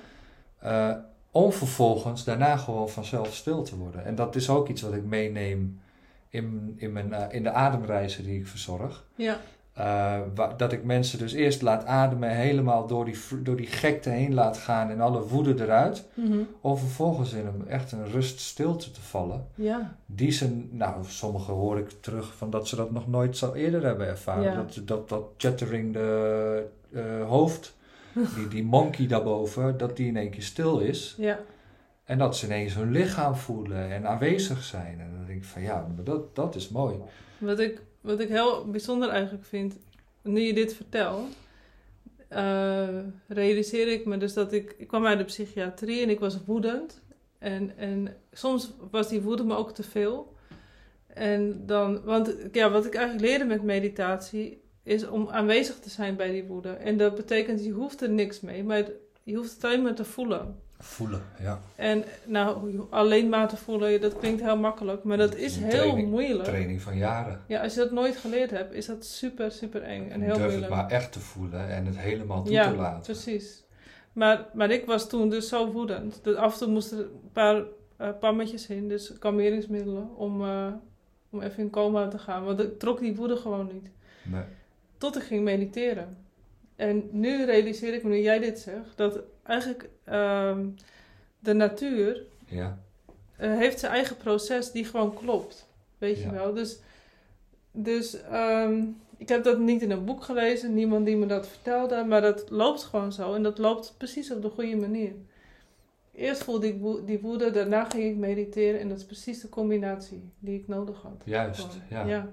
[0.58, 0.90] eh,
[1.30, 4.04] om vervolgens daarna gewoon vanzelf stil te worden.
[4.04, 5.80] En dat is ook iets wat ik meeneem
[6.28, 9.04] in, in, mijn, in de ademreizen die ik verzorg.
[9.14, 9.38] ja.
[9.78, 10.20] Eh,
[10.56, 14.56] dat ik mensen dus eerst laat ademen, helemaal door die, door die gekte heen laat
[14.56, 16.04] gaan en alle woede eruit.
[16.14, 16.38] Mhm.
[16.60, 19.46] Om vervolgens in een, echt een rust stilte te vallen.
[19.54, 23.52] Ja, Die ze, nou, sommigen hoor ik terug van dat ze dat nog nooit zo
[23.52, 24.42] eerder hebben ervaren.
[24.42, 24.54] Ja.
[24.54, 27.76] Dat, dat, dat chattering de eh, hoofd,
[28.36, 31.14] die, die monkey daarboven, dat die in één keer stil is.
[31.18, 31.38] ja.
[32.04, 35.00] En dat ze ineens hun lichaam voelen en aanwezig zijn.
[35.00, 36.96] En denk van ja, dat, dat is mooi.
[37.38, 39.78] Wat ik, wat ik heel bijzonder eigenlijk vind,
[40.22, 41.36] nu je dit vertelt,
[42.28, 46.44] eh, realiseer ik me dus dat ik, ik kwam uit de psychiatrie en ik was
[46.44, 47.02] woedend.
[47.38, 50.36] En, en soms was die woede me ook te veel.
[51.06, 56.16] En dan, want ja, wat ik eigenlijk leerde met meditatie is om aanwezig te zijn
[56.16, 56.70] bij die woede.
[56.70, 58.90] En dat betekent, je hoeft er niks mee, maar
[59.22, 60.60] je hoeft het alleen maar te voelen.
[60.80, 61.60] Voelen, ja.
[61.76, 66.08] En nou, alleen maar te voelen, dat klinkt heel makkelijk, maar dat is heel training.
[66.10, 66.44] moeilijk.
[66.44, 67.40] Training van jaren.
[67.46, 70.46] Ja, als je dat nooit geleerd hebt, is dat super, super eng en heel Durf
[70.50, 70.72] moeilijk.
[70.72, 73.02] het maar echt te voelen en het helemaal toe Ja, te laten.
[73.02, 73.64] Precies.
[74.12, 76.20] Maar, maar ik was toen dus zo woedend.
[76.22, 77.62] Dat af en toe moesten er een paar
[77.96, 80.66] eh, pammetjes in, dus kalmeringsmiddelen, om, eh,
[81.30, 82.44] om even in coma te gaan.
[82.44, 83.90] Want ik trok die woede gewoon niet.
[84.24, 84.42] Nee.
[84.98, 86.16] Tot ik ging mediteren.
[86.76, 90.66] En nu realiseer ik me, nu jij dit zegt, dat eigenlijk ehm,
[91.38, 92.78] de natuur Ja,
[93.36, 95.66] eh, heeft zijn eigen proces die gewoon klopt.
[95.98, 96.54] Weet je wel?
[96.54, 96.78] Dus,
[97.72, 98.82] dus ehm,
[99.16, 102.50] ik heb dat niet in een boek gelezen, niemand die me dat vertelde, maar dat
[102.50, 105.12] loopt gewoon zo en dat loopt precies op de goede manier.
[106.14, 110.30] Eerst voelde ik die woede, daarna ging ik mediteren en dat is precies de combinatie
[110.38, 111.22] die ik nodig had.
[111.24, 111.66] juist.
[111.90, 112.04] Ja.
[112.06, 112.28] ja.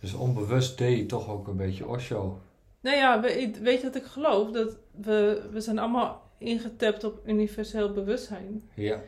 [0.00, 2.40] Dus onbewust deed je toch ook een beetje Osho.
[2.80, 4.50] Nou ja, we- weet je wat ik geloof?
[4.50, 8.62] Dat we, we zijn allemaal ingetapt op universeel bewustzijn.
[8.74, 9.00] Ja,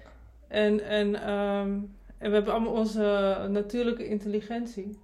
[0.49, 1.79] En, en, ehm,
[2.19, 4.99] en we hebben allemaal onze natuurlijke intelligentie.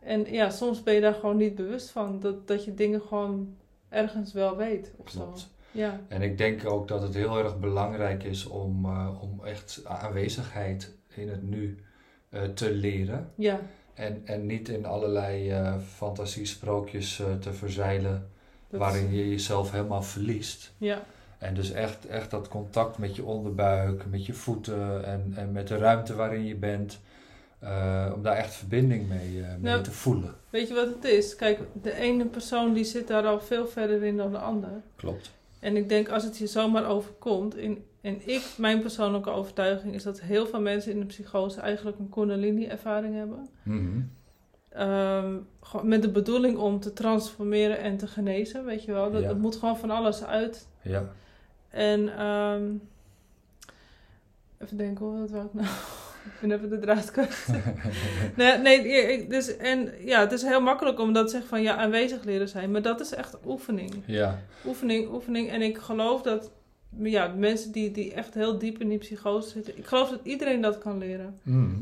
[0.00, 2.20] En ja, soms ben je daar gewoon niet bewust van.
[2.20, 3.56] Dat, dat je dingen gewoon
[3.88, 5.34] ergens wel weet of zo.
[5.70, 9.82] Ja, En ik denk ook dat het heel erg belangrijk is om, eh, om echt
[9.84, 11.78] aanwezigheid in het nu
[12.28, 13.32] eh, te leren.
[13.34, 13.60] ja,
[13.94, 18.30] En, en niet in allerlei eh fantasiesprookjes te verzeilen
[18.78, 20.72] waarin je jezelf helemaal verliest.
[20.78, 21.02] ja,
[21.38, 25.68] En dus echt, echt dat contact met je onderbuik, met je voeten en, en met
[25.68, 27.00] de ruimte waarin je bent.
[27.58, 30.34] eh, om daar echt verbinding mee, eh, mee Nou, te voelen.
[30.50, 31.36] weet je wat het is?
[31.36, 34.70] Kijk, de ene persoon die zit daar al veel verder in dan de ander.
[34.96, 35.30] Klopt.
[35.60, 40.02] En ik denk als het je zomaar overkomt, in, en ik, mijn persoonlijke overtuiging is
[40.02, 43.48] dat heel veel mensen in de psychose eigenlijk een Kundalini-ervaring hebben.
[43.62, 44.00] Mhm.
[45.60, 49.10] Gewoon met de bedoeling om te transformeren en te genezen, weet je wel.
[49.10, 49.28] Dat, Ja.
[49.28, 50.66] dat moet gewoon van alles uit.
[50.82, 51.12] Ja.
[51.70, 52.62] En ehm,
[54.58, 55.66] even denken hoor, wat wou ik nou?
[56.26, 57.46] ik ben even de draad kwijt.
[58.36, 61.76] nee, nee, dus, en ja, het is heel makkelijk om dat te zeggen van ja,
[61.76, 62.70] aanwezig leren zijn.
[62.70, 63.94] Maar dat is echt oefening.
[64.06, 64.38] ja.
[64.66, 65.50] Oefening, oefening.
[65.50, 66.50] En ik geloof dat
[67.02, 70.60] ja, mensen die, die echt heel diep in die psychose zitten, ik geloof dat iedereen
[70.60, 71.38] dat kan leren.
[71.42, 71.74] Mhm.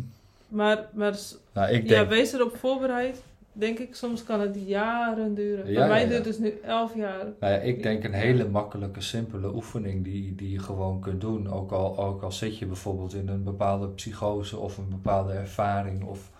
[0.54, 1.14] Maar, maar
[1.52, 3.22] Nou, ik ja, denk, wees erop voorbereid.
[3.52, 5.70] Denk ik, soms kan het jaren duren.
[5.70, 6.08] Ja, Bij mij ja, ja.
[6.10, 7.24] duurt het dus nu elf jaar.
[7.40, 11.50] nou ja, ik denk een hele makkelijke, simpele oefening die, die je gewoon kunt doen.
[11.50, 16.04] Ook al, ook al zit je bijvoorbeeld in een bepaalde psychose of een bepaalde ervaring
[16.04, 16.30] of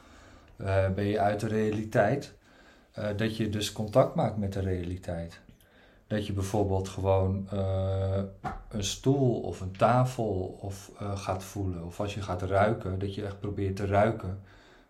[0.57, 2.35] eh, ben je uit de realiteit.
[2.93, 5.41] eh, dat je dus contact maakt met de realiteit.
[6.07, 8.23] Dat je bijvoorbeeld gewoon eh,
[8.69, 11.85] een stoel of een tafel of, eh, gaat voelen.
[11.85, 14.41] Of als je gaat ruiken, dat je echt probeert te ruiken.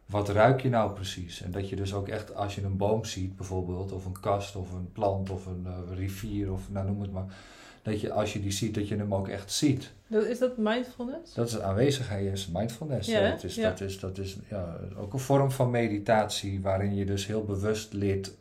[0.06, 1.42] Wat ruik je nou precies?
[1.42, 4.56] En dat je dus ook echt, als je een boom ziet bijvoorbeeld, of een kast
[4.56, 7.34] of een plant of een eh, rivier of nou noem het maar.
[7.82, 9.92] Dat je als je die ziet, dat je hem ook echt ziet.
[10.08, 11.34] Is dat mindfulness?
[11.34, 13.08] Dat is aanwezigheid, is mindfulness.
[13.08, 13.68] Ja, dat is, Ja.
[13.68, 17.92] dat is, dat is ja, ook een vorm van meditatie waarin je dus heel bewust
[17.92, 18.32] leert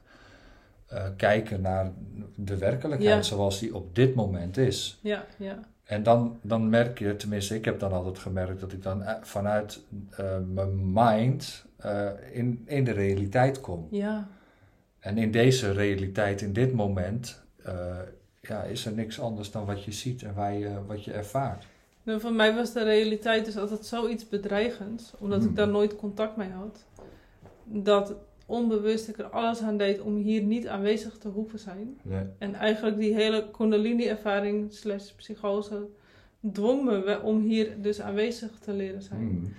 [0.94, 1.92] eh, kijken naar
[2.36, 3.22] de werkelijkheid Ja.
[3.36, 5.00] zoals die op dit moment is.
[5.02, 5.60] Ja, ja.
[5.84, 9.16] En dan, dan merk je, tenminste ik heb dan altijd gemerkt dat ik dan eh,
[9.22, 9.80] vanuit
[10.10, 11.66] eh, mijn mind
[12.32, 13.88] in, in de realiteit kom.
[13.92, 14.28] Ja,
[15.00, 17.42] En in deze realiteit, in dit moment,
[18.42, 21.66] ja, is er niks anders dan wat je ziet en waar je, wat je ervaart.
[22.04, 25.50] Nou, voor mij was de realiteit dus altijd zoiets bedreigends, omdat Hmm.
[25.50, 26.86] ik daar nooit contact mee had,
[27.64, 28.14] dat
[28.46, 32.00] onbewust ik er alles aan deed om hier niet aanwezig te hoeven zijn.
[32.02, 32.24] Nee.
[32.38, 35.88] En eigenlijk die hele kundalini-ervaring slash psychose
[36.52, 39.20] dwong me om hier dus aanwezig te leren zijn.
[39.20, 39.54] Hmm.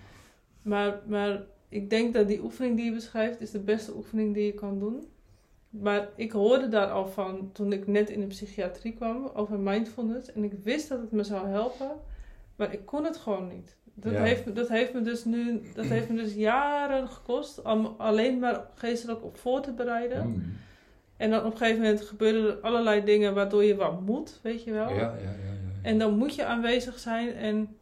[0.62, 4.47] Maar, maar ik denk dat die oefening die je beschrijft, is de beste oefening die
[4.47, 5.07] je kan doen.
[5.70, 10.32] Maar ik hoorde daar al van toen ik net in de psychiatrie kwam over mindfulness.
[10.32, 11.91] En ik wist dat het me zou helpen,
[12.57, 13.76] maar ik kon het gewoon niet.
[13.95, 14.22] Dat, Ja.
[14.22, 18.38] heeft, me- dat heeft me dus nu, dat heeft me dus jaren gekost om alleen
[18.38, 20.22] maar geestelijk op voor te bereiden.
[20.22, 20.57] Hmm.
[21.16, 24.64] En dan op een gegeven moment gebeuren er allerlei dingen waardoor je wat moet, weet
[24.64, 24.88] je wel.
[24.88, 25.72] Ja, ja, ja, ja, ja.
[25.82, 27.34] En dan moet je aanwezig zijn.
[27.34, 27.76] En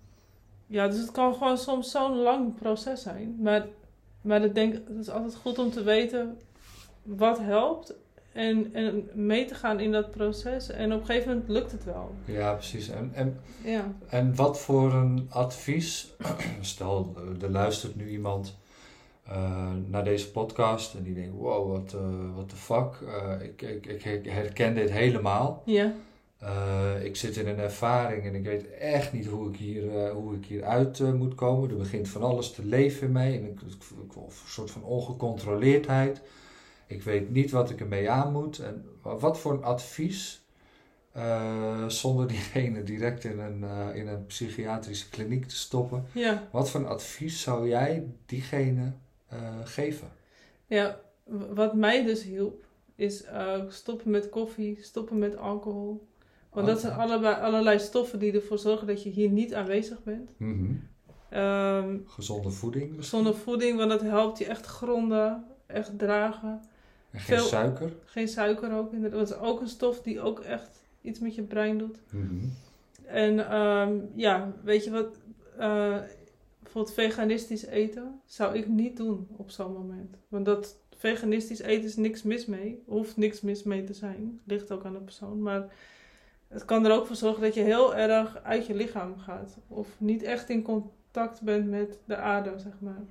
[0.67, 3.37] ja, dus het kan gewoon soms zo'n lang proces zijn.
[3.41, 3.67] Maar,
[4.21, 6.39] maar ik denk, het is altijd goed om te weten
[7.03, 7.95] wat helpt.
[8.33, 10.71] En, en mee te gaan in dat proces.
[10.71, 12.15] En op een gegeven moment lukt het wel.
[12.25, 12.89] Ja, precies.
[12.89, 16.13] En, en, Ja, en wat voor een advies,
[16.61, 18.59] stel er luistert nu iemand
[19.27, 23.63] eh, naar deze podcast en die denkt, wow, wat eh, what the fuck, Eh, ik,
[23.63, 25.63] ik, ik herken dit helemaal.
[25.65, 25.93] ja,
[26.39, 30.11] Eh, ik zit in een ervaring en ik weet echt niet hoe ik hier, eh,
[30.13, 31.71] hoe ik hier uit eh, moet komen.
[31.71, 34.71] Er begint van alles te leven in mij en ik, ik, ik voel een soort
[34.71, 36.21] van ongecontroleerdheid.
[36.93, 38.59] Ik weet niet wat ik ermee aan moet.
[38.59, 40.43] En wat voor een advies,
[41.13, 46.49] eh, zonder diegene direct in een, eh, in een psychiatrische kliniek te stoppen, ja.
[46.53, 48.93] wat voor een advies zou jij diegene
[49.29, 50.09] eh, geven?
[50.67, 51.01] ja.
[51.55, 52.65] Wat mij dus hielp,
[52.95, 53.25] is
[53.69, 56.07] stoppen met koffie, stoppen met alcohol.
[56.51, 57.03] Want dat zijn Oké.
[57.03, 60.35] allebei, allerlei stoffen die ervoor zorgen dat je hier niet aanwezig bent.
[61.31, 63.19] Ehm, Gezonde voeding misschien?
[63.19, 66.63] Zonder voeding, want dat helpt je echt gronden, echt dragen.
[67.13, 67.93] En geen veel- suiker?
[68.05, 69.19] Geen suiker ook, inderdaad.
[69.19, 71.99] Dat is ook een stof die ook echt iets met je brein doet.
[72.11, 72.45] Mhm.
[73.05, 75.21] En ehm, ja, weet je wat?
[75.59, 75.99] eh,
[76.63, 80.17] bijvoorbeeld veganistisch eten zou ik niet doen op zo'n moment.
[80.29, 82.83] Want dat veganistisch eten is niks mis mee.
[82.87, 84.41] Hoeft niks mis mee te zijn.
[84.45, 85.43] Ligt ook aan de persoon.
[85.43, 85.65] Maar
[86.49, 89.57] het kan er ook voor zorgen dat je heel erg uit je lichaam gaat.
[89.69, 93.03] Of niet echt in contact bent met de aarde, zeg maar.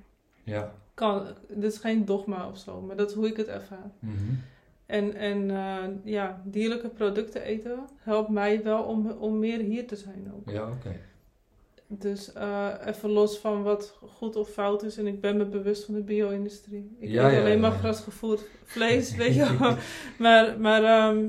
[0.44, 0.74] Ja.
[0.94, 3.90] Kan, dit is geen dogma of zo, maar dat is hoe ik het ervaar.
[3.98, 4.14] Mhm.
[4.86, 9.96] En, en eh, ja, dierlijke producten eten helpt mij wel om, om meer hier te
[9.96, 10.50] zijn ook.
[10.50, 10.96] Ja, oké.
[11.86, 14.96] Dus eh, even los van wat goed of fout is.
[14.96, 16.96] En ik ben me bewust van de bio-industrie.
[16.98, 17.78] Ik Ja, eet ja, alleen maar ja.
[17.78, 19.76] grasgevoerd vlees, weet je wel.
[20.18, 21.26] Maar, maar ehm,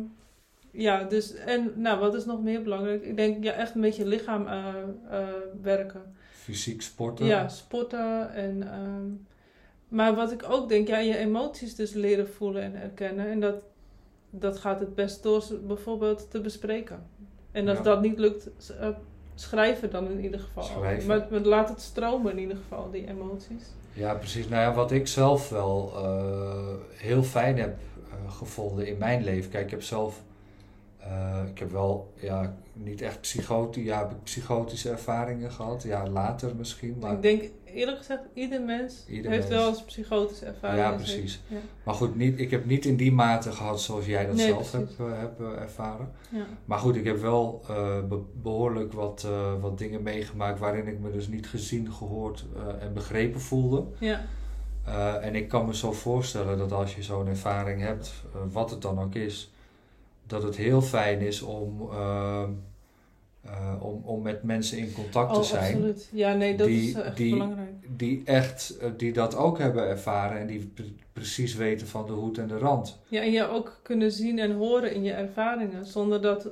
[0.71, 1.33] ja, dus...
[1.33, 3.03] En nou, wat is nog meer belangrijk?
[3.03, 4.73] Ik denk, ja, echt met je lichaam eh,
[5.61, 6.01] werken.
[6.31, 7.25] Fysiek sporten?
[7.25, 8.71] Ja, sporten en...
[8.71, 9.11] ehm,
[9.93, 13.27] maar wat ik ook denk, ja, je emoties dus leren voelen en erkennen.
[13.29, 13.63] En dat,
[14.29, 17.03] dat gaat het best door bijvoorbeeld te bespreken.
[17.51, 17.83] En als Ja.
[17.83, 18.89] dat niet lukt, eh,
[19.35, 20.63] schrijven dan in ieder geval.
[20.63, 21.07] Schrijven.
[21.07, 23.63] Maar, maar laat het stromen in ieder geval, die emoties.
[23.93, 24.47] Ja, precies.
[24.47, 27.77] Nou ja, wat ik zelf wel eh, heel fijn heb
[28.11, 29.51] eh, gevonden in mijn leven.
[29.51, 30.21] Kijk, ik heb zelf,
[31.51, 35.83] ik heb wel, ja, niet echt psychotische, ja, psychotische ervaringen gehad.
[35.83, 36.97] Ja, later misschien.
[36.99, 37.43] Maar, Ik denk
[37.73, 39.61] eerlijk gezegd, ieder mens Ieder heeft mens.
[39.61, 40.79] wel eens psychotische ervaring.
[40.81, 41.41] Ja, precies.
[41.47, 44.47] Ja, maar goed, niet, ik heb niet in die mate gehad zoals jij dat Nee,
[44.47, 46.11] zelf hebt, eh, hebt eh, ervaren.
[46.29, 46.45] ja.
[46.65, 49.27] Maar goed, ik heb wel eh, be- behoorlijk wat,
[49.61, 53.83] wat dingen meegemaakt waarin ik me dus niet gezien, gehoord eh, en begrepen voelde.
[53.99, 54.21] ja.
[55.21, 58.13] En ik kan me zo voorstellen dat als je zo'n ervaring hebt,
[58.51, 59.51] wat het dan ook is,
[60.27, 61.89] dat het heel fijn is om,
[63.45, 65.73] uh, uh, om, om met mensen in contact Oh, te zijn.
[65.73, 66.09] absoluut.
[66.11, 67.69] Ja, nee, dat Die- is echt die- belangrijk.
[67.97, 72.11] Die echt, uh, die dat ook hebben ervaren en die pre- precies weten van de
[72.11, 72.99] hoed en de rand.
[73.07, 76.47] Ja, en je ook kunnen zien en horen in je ervaringen, zonder dat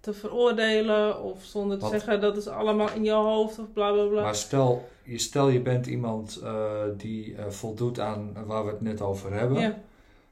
[0.00, 4.04] te veroordelen of zonder te zeggen dat is allemaal in je hoofd of bla bla
[4.06, 4.22] bla.
[4.22, 8.80] Maar stel je, stel je bent iemand uh, die uh, voldoet aan waar we het
[8.80, 9.60] net over hebben.
[9.60, 9.78] ja,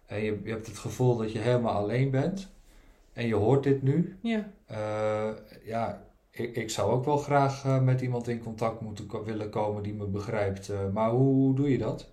[0.07, 2.49] En je, je hebt het gevoel dat je helemaal alleen bent.
[3.15, 4.17] En je hoort dit nu.
[4.21, 4.45] ja.
[4.71, 5.29] Uh,
[5.65, 9.51] ja, ik, ik zou ook wel graag uh, met iemand in contact moeten ko- willen
[9.51, 10.69] komen die me begrijpt.
[10.69, 12.11] Uh, maar hoe, doe je dat?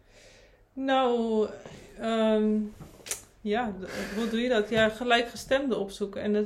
[0.74, 1.47] Nou,
[1.99, 2.52] ehm,
[3.41, 3.74] ja,
[4.16, 4.70] hoe doe je dat?
[4.70, 6.22] Ja, gelijkgestemden opzoeken.
[6.22, 6.45] En dat,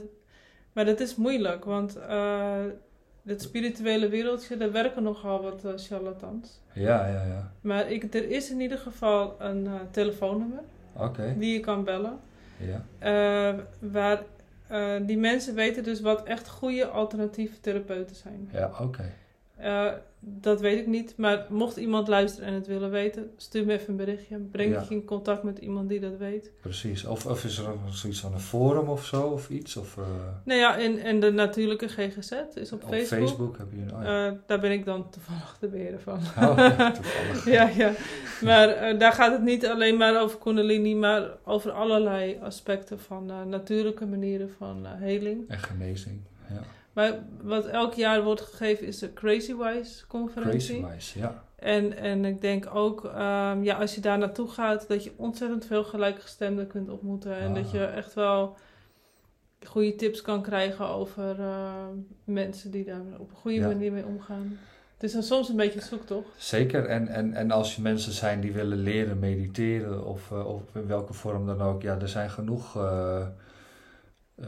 [0.73, 2.63] maar dat is moeilijk, want eh,
[3.25, 6.61] het spirituele wereldje, daar werken nogal wat eh, charlatans.
[6.73, 7.51] Ja, ja, ja.
[7.61, 11.35] Maar ik, er is in ieder geval een eh, telefoonnummer Oké.
[11.37, 12.19] die je kan bellen.
[12.59, 12.85] Ja.
[12.99, 14.23] Eh, waar
[14.67, 18.49] eh, die mensen weten dus wat echt goede alternatieve therapeuten zijn.
[18.51, 19.11] Ja, oké.
[19.55, 19.91] Eh,
[20.27, 21.13] dat weet ik niet.
[21.17, 24.37] Maar mocht iemand luisteren en het willen weten, stuur me even een berichtje.
[24.37, 24.85] Breng Ja.
[24.89, 26.51] je in contact met iemand die dat weet.
[26.61, 27.05] Precies.
[27.05, 29.77] Of, of is er nog zoiets van een forum of zo of iets?
[29.77, 30.03] Of, eh,
[30.43, 33.19] Nou ja, en, en de natuurlijke GGZ is op op Facebook.
[33.27, 33.57] Facebook.
[33.57, 33.95] heb je een.
[33.95, 34.27] Oh, ja.
[34.27, 36.17] Eh, daar ben ik dan toevallig de beheerder van.
[36.17, 37.45] Oh, ja, toevallig.
[37.45, 37.91] ja, ja.
[38.41, 43.31] Maar eh, daar gaat het niet alleen maar over Kundalini, maar over allerlei aspecten van
[43.49, 45.49] natuurlijke manieren van heling.
[45.49, 46.19] En genezing.
[46.49, 46.61] Ja.
[46.95, 50.79] Maar wat elk jaar wordt gegeven is de Crazy Wise conferentie.
[50.79, 51.43] Crazy wise, ja.
[51.55, 55.65] En, en ik denk ook, ehm, ja, als je daar naartoe gaat, dat je ontzettend
[55.65, 57.35] veel gelijkgestemden kunt ontmoeten.
[57.37, 57.55] En Ah.
[57.55, 58.57] dat je echt wel
[59.65, 61.73] goede tips kan krijgen over eh,
[62.23, 63.67] mensen die daar op een goede Ja.
[63.67, 64.57] manier mee omgaan.
[64.93, 66.27] Het is dan soms een beetje zoektocht.
[66.37, 66.85] Zeker.
[66.85, 70.87] En, en, en als je mensen zijn die willen leren mediteren of, eh, of in
[70.87, 73.27] welke vorm dan ook, ja, er zijn genoeg eh,
[74.35, 74.47] eh,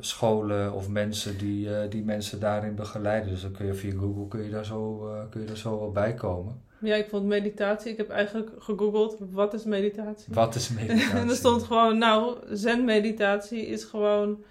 [0.00, 3.30] scholen of mensen die, eh, die mensen daarin begeleiden.
[3.30, 5.78] Dus dan kun je via Google kun je daar zo, eh, kun je daar zo
[5.78, 6.62] wel bij komen.
[6.80, 7.90] Ja, ik vond meditatie.
[7.90, 10.34] Ik heb eigenlijk gegoogeld, wat is meditatie?
[10.34, 11.10] Wat is meditatie?
[11.20, 14.42] en er stond gewoon, nou, zen-meditatie is gewoon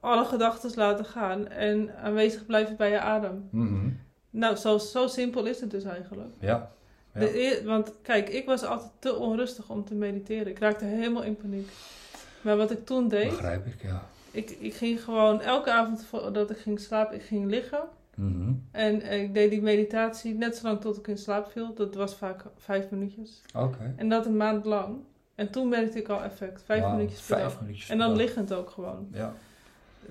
[0.00, 3.48] alle gedachten laten gaan en aanwezig blijven bij je adem.
[3.50, 3.88] Mhm.
[4.30, 6.30] Nou, zo, zo simpel is het dus eigenlijk.
[6.40, 6.70] Ja.
[7.14, 7.20] Ja.
[7.20, 10.46] De eer- want kijk, ik was altijd te onrustig om te mediteren.
[10.46, 11.68] Ik raakte helemaal in paniek.
[12.40, 14.08] Maar wat ik toen deed, Begrijp ik, ja.
[14.30, 17.82] ik, ik ging gewoon elke avond voordat ik ging slapen, ik ging liggen.
[18.14, 18.52] Mhm.
[18.70, 21.74] En ik deed die meditatie net zolang tot ik in slaap viel.
[21.74, 23.42] Dat was vaak vijf minuutjes.
[23.54, 23.94] Oké.
[23.96, 24.96] En dat een maand lang.
[25.34, 26.62] En toen merkte ik al effect.
[26.62, 27.60] Vijf minuutjes per Vijf dag.
[27.60, 29.08] minuutjes En dan liggend ook gewoon.
[29.12, 29.34] Ja.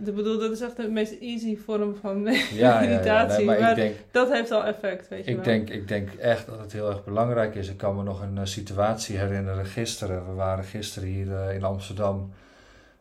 [0.06, 2.82] Ik bedoel, dat is echt de meest easy vorm van Ja, ja, ja.
[2.90, 3.38] meditatie.
[3.38, 5.46] Nee, maar, maar ik denk, dat heeft al effect, weet je Ik wel.
[5.46, 7.70] denk, ik denk echt dat het heel erg belangrijk is.
[7.70, 10.28] Ik kan me nog een eh, situatie herinneren gisteren.
[10.28, 12.32] We waren gisteren hier eh, in Amsterdam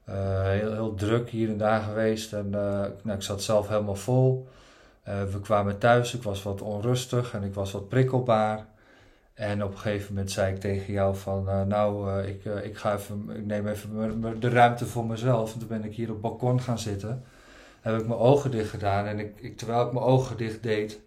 [0.05, 2.33] eh, heel, heel druk hier en daar geweest.
[2.33, 4.47] En nou, ik zat zelf helemaal vol.
[5.05, 8.67] We kwamen thuis, ik was wat onrustig en ik was wat prikkelbaar.
[9.37, 12.65] En op een gegeven moment zei ik tegen jou van, eh, nou, eh, ik, eh,
[12.65, 15.53] ik, ga even, ik neem even de ruimte voor mezelf.
[15.53, 17.25] En toen ben ik hier op het balkon gaan zitten.
[17.81, 21.01] Heb ik mijn ogen dicht gedaan en ik, ik, terwijl ik mijn ogen dicht deed,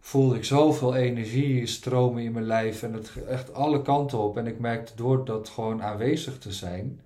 [0.00, 4.36] voelde ik zoveel energie stromen in mijn lijf en het echt alle kanten op.
[4.36, 7.00] En ik merkte door dat gewoon aanwezig te zijn,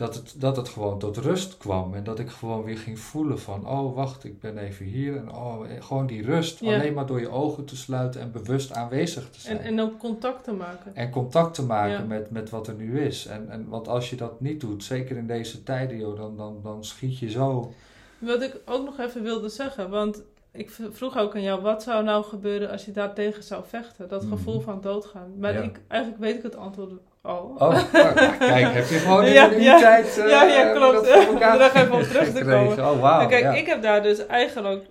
[0.00, 1.94] dat het, dat het gewoon tot rust kwam.
[1.94, 5.16] En dat ik gewoon weer ging voelen van, oh wacht, ik ben even hier.
[5.16, 6.74] En oh, eh, gewoon die rust, Ja.
[6.74, 9.58] alleen maar door je ogen te sluiten en bewust aanwezig te zijn.
[9.58, 10.94] En, en ook contact te maken.
[10.96, 12.04] En contact te maken Ja.
[12.04, 13.26] met, met wat er nu is.
[13.26, 16.60] En, en, want als je dat niet doet, zeker in deze tijden, joh, dan, dan,
[16.62, 17.72] dan schiet je zo.
[18.18, 20.22] Wat ik ook nog even wilde zeggen, want
[20.52, 24.08] ik vroeg ook aan jou, wat zou nou gebeuren als je daartegen zou vechten?
[24.08, 24.30] Dat Mhm.
[24.32, 25.32] gevoel van doodgaan.
[25.38, 25.60] Maar Ja.
[25.60, 26.90] ik, eigenlijk weet ik het antwoord
[27.22, 27.54] al.
[27.58, 31.28] Oh, nou, kijk, heb je gewoon in, Ja, die tijd eh, Ja, ja, klopt.
[31.28, 32.90] Om er nog even op terug te komen.
[32.90, 33.22] Oh.
[33.22, 33.52] En kijk, ja.
[33.54, 34.86] ik heb daar dus eigenlijk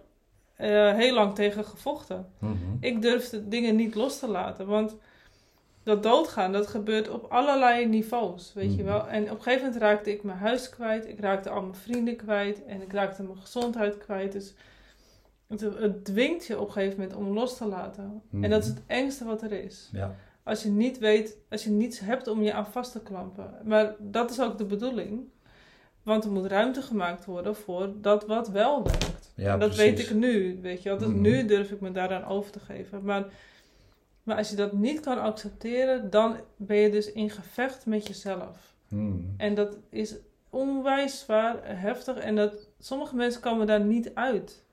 [0.56, 2.28] eh, heel lang tegen gevochten.
[2.40, 2.54] Mhm.
[2.80, 4.96] Ik durfde dingen niet los te laten, want
[5.84, 8.92] dat doodgaan, dat gebeurt op allerlei niveaus, weet je Mhm.
[8.92, 9.08] wel.
[9.08, 12.16] En op een gegeven moment raakte ik mijn huis kwijt, ik raakte al mijn vrienden
[12.16, 14.32] kwijt en ik raakte mijn gezondheid kwijt.
[14.32, 14.54] Dus
[15.48, 18.22] het, het dwingt je op een gegeven moment om los te laten.
[18.42, 18.76] En dat is Mhm.
[18.78, 19.90] het engste wat er is.
[19.92, 20.16] Ja.
[20.50, 23.54] Als je niet weet, als je niets hebt om je aan vast te klampen.
[23.64, 25.22] Maar dat is ook de bedoeling.
[26.04, 29.32] Want er moet ruimte gemaakt worden voor dat wat wel werkt.
[29.36, 29.86] Ja, En dat precies.
[29.96, 30.98] weet ik nu, weet je wel.
[30.98, 31.22] Dus Mhm.
[31.22, 33.04] nu durf ik me daaraan over te geven.
[33.04, 33.26] Maar,
[34.24, 38.76] maar als je dat niet kan accepteren, dan ben je dus in gevecht met jezelf.
[38.88, 39.18] Mhm.
[39.38, 40.16] En dat is
[40.50, 42.18] onwijs zwaar, heftig.
[42.18, 44.64] En dat, sommige mensen komen daar niet uit.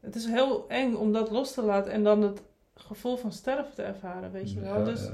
[0.00, 2.42] Het is heel eng om dat los te laten en dan het
[2.74, 4.78] gevoel van sterven te ervaren, weet je wel.
[4.78, 5.08] Ja, dus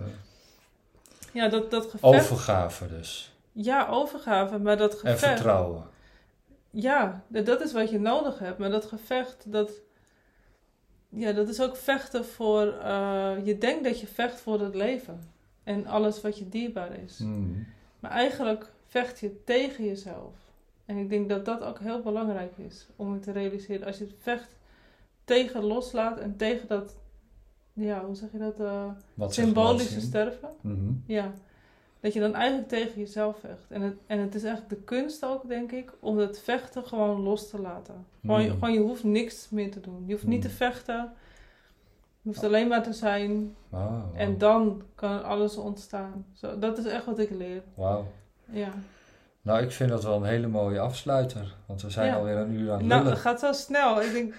[1.32, 1.48] ja.
[1.48, 2.02] dat, dat gevecht...
[2.02, 3.34] Overgave dus.
[3.52, 5.18] Ja, overgave, maar dat En gevecht...
[5.18, 5.84] vertrouwen.
[6.70, 8.58] Ja, dat is wat je nodig hebt.
[8.58, 9.72] Maar dat gevecht, dat...
[11.08, 12.66] Ja, dat is ook vechten voor...
[12.66, 15.32] eh, je denkt dat je vecht voor het leven.
[15.64, 17.18] En alles wat je dierbaar is.
[17.18, 17.62] Mhm.
[18.00, 20.34] Maar eigenlijk vecht je tegen jezelf.
[20.84, 23.86] En ik denk dat dat ook heel belangrijk is om het te realiseren.
[23.86, 24.56] Als je het vecht
[25.24, 26.96] tegen loslaat en tegen dat,
[27.72, 28.84] ja, hoe zeg je dat, eh,
[29.16, 30.48] zeg je symbolische sterven.
[30.60, 30.92] Mhm.
[31.06, 31.32] Ja,
[32.00, 33.64] dat je dan eigenlijk tegen jezelf vecht.
[33.70, 37.20] En het, en het is eigenlijk de kunst ook, denk ik, om het vechten gewoon
[37.20, 38.06] los te laten.
[38.20, 38.58] Gewoon, je- Mhm.
[38.58, 40.02] gewoon je hoeft niks meer te doen.
[40.06, 40.56] Je hoeft niet te Mhm.
[40.56, 41.12] vechten.
[42.22, 43.54] Je hoeft alleen maar te zijn.
[44.14, 46.24] En dan kan alles ontstaan.
[46.32, 47.62] Zo, dat is echt wat ik leer.
[47.74, 48.04] Wauw.
[48.50, 48.68] Ja.
[49.43, 51.55] Nou, ik vind dat wel een hele mooie afsluiter.
[51.66, 52.14] Want we zijn Ja.
[52.16, 54.03] alweer een uur aan het Nou, het gaat zo snel.
[54.03, 54.34] Ik denk,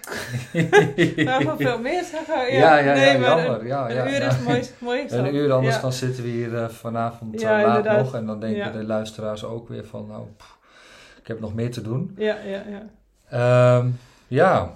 [1.28, 2.52] nou, nog veel meer zeggen.
[2.54, 3.60] Ja, ja, ja, nee, ja, jammer.
[3.60, 5.16] Een, ja, een uur is mooi, mooi zo.
[5.24, 8.04] Een uur, anders dan zitten we hier eh, vanavond eh, laat inderdaad.
[8.04, 8.14] nog.
[8.14, 10.58] En dan denken de luisteraars ook weer van, nou, pff,
[11.20, 12.14] ik heb nog meer te doen.
[12.16, 12.82] Ja, ja, ja.
[13.78, 13.88] Ehm,
[14.28, 14.70] ja,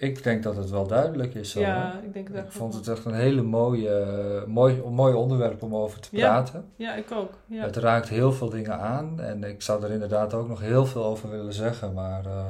[0.00, 1.50] Ik denk dat het wel duidelijk is.
[1.50, 2.06] Zo, ja, hè?
[2.06, 6.00] ik denk het ik vond het echt een hele mooie, mooi, mooi onderwerp om over
[6.00, 6.26] te Ja.
[6.28, 6.64] praten.
[6.76, 7.30] Ja, ik ook.
[7.46, 7.62] Ja.
[7.62, 11.04] Het raakt heel veel dingen aan en ik zou er inderdaad ook nog heel veel
[11.04, 11.92] over willen zeggen.
[11.92, 12.44] Maar eh,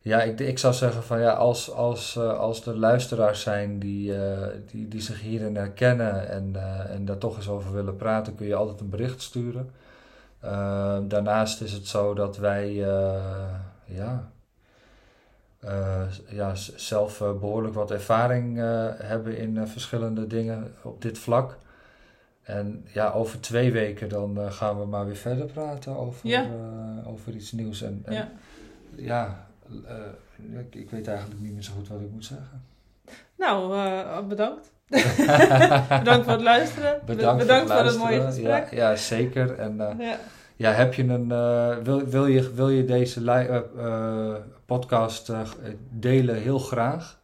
[0.00, 4.14] ja, ik, ik zou zeggen van ja, als, als, eh, als er luisteraars zijn die,
[4.24, 6.52] eh, die, die zich hierin herkennen en,
[6.90, 9.70] en daar toch eens over willen praten, kun je altijd een bericht sturen.
[11.08, 12.72] Daarnaast is het zo dat wij
[13.84, 14.30] ja,
[15.60, 21.56] eh, ja, zelf eh, behoorlijk wat ervaring eh, hebben in verschillende dingen op dit vlak.
[22.42, 26.46] En ja, over twee weken dan gaan we maar weer verder praten over, Ja.
[27.06, 27.82] over iets nieuws.
[27.82, 28.28] En, en Ja.
[28.96, 29.46] ja,
[30.58, 32.62] ik, ik weet eigenlijk niet meer zo goed wat ik moet zeggen.
[33.36, 34.72] Nou, bedankt.
[35.98, 37.00] bedankt voor het luisteren.
[37.06, 38.70] Be- Bedankt, bedankt voor het, het mooie gesprek.
[38.70, 39.58] Ja, ja zeker.
[39.58, 39.76] En
[40.56, 40.70] Ja.
[40.72, 41.28] heb je een,
[41.84, 43.62] wil, wil, je, wil je deze li-
[44.68, 45.40] podcast eh,
[45.90, 46.36] delen?
[46.36, 47.18] Heel graag.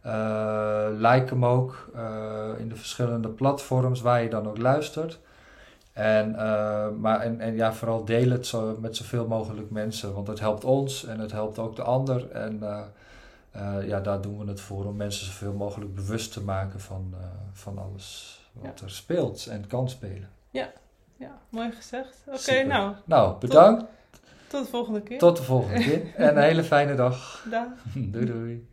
[0.00, 5.18] Eh, like hem ook eh, in de verschillende platforms waar je dan ook luistert.
[5.92, 6.30] En,
[7.00, 10.64] maar, en, en ja, vooral deel het zo, met zoveel mogelijk mensen, want het helpt
[10.64, 12.30] ons en het helpt ook de ander.
[12.30, 12.60] En
[13.86, 17.14] ja, daar doen we het voor om mensen zoveel mogelijk bewust te maken van,
[17.52, 20.28] van alles wat er speelt en kan spelen.
[21.16, 22.22] ja, mooi gezegd.
[22.26, 23.84] Oké, nou, Nou, bedankt.
[24.50, 25.18] Tot de volgende keer.
[25.18, 27.46] Tot de volgende keer en een hele fijne dag.
[27.50, 27.66] Dag.
[28.12, 28.68] doei doei.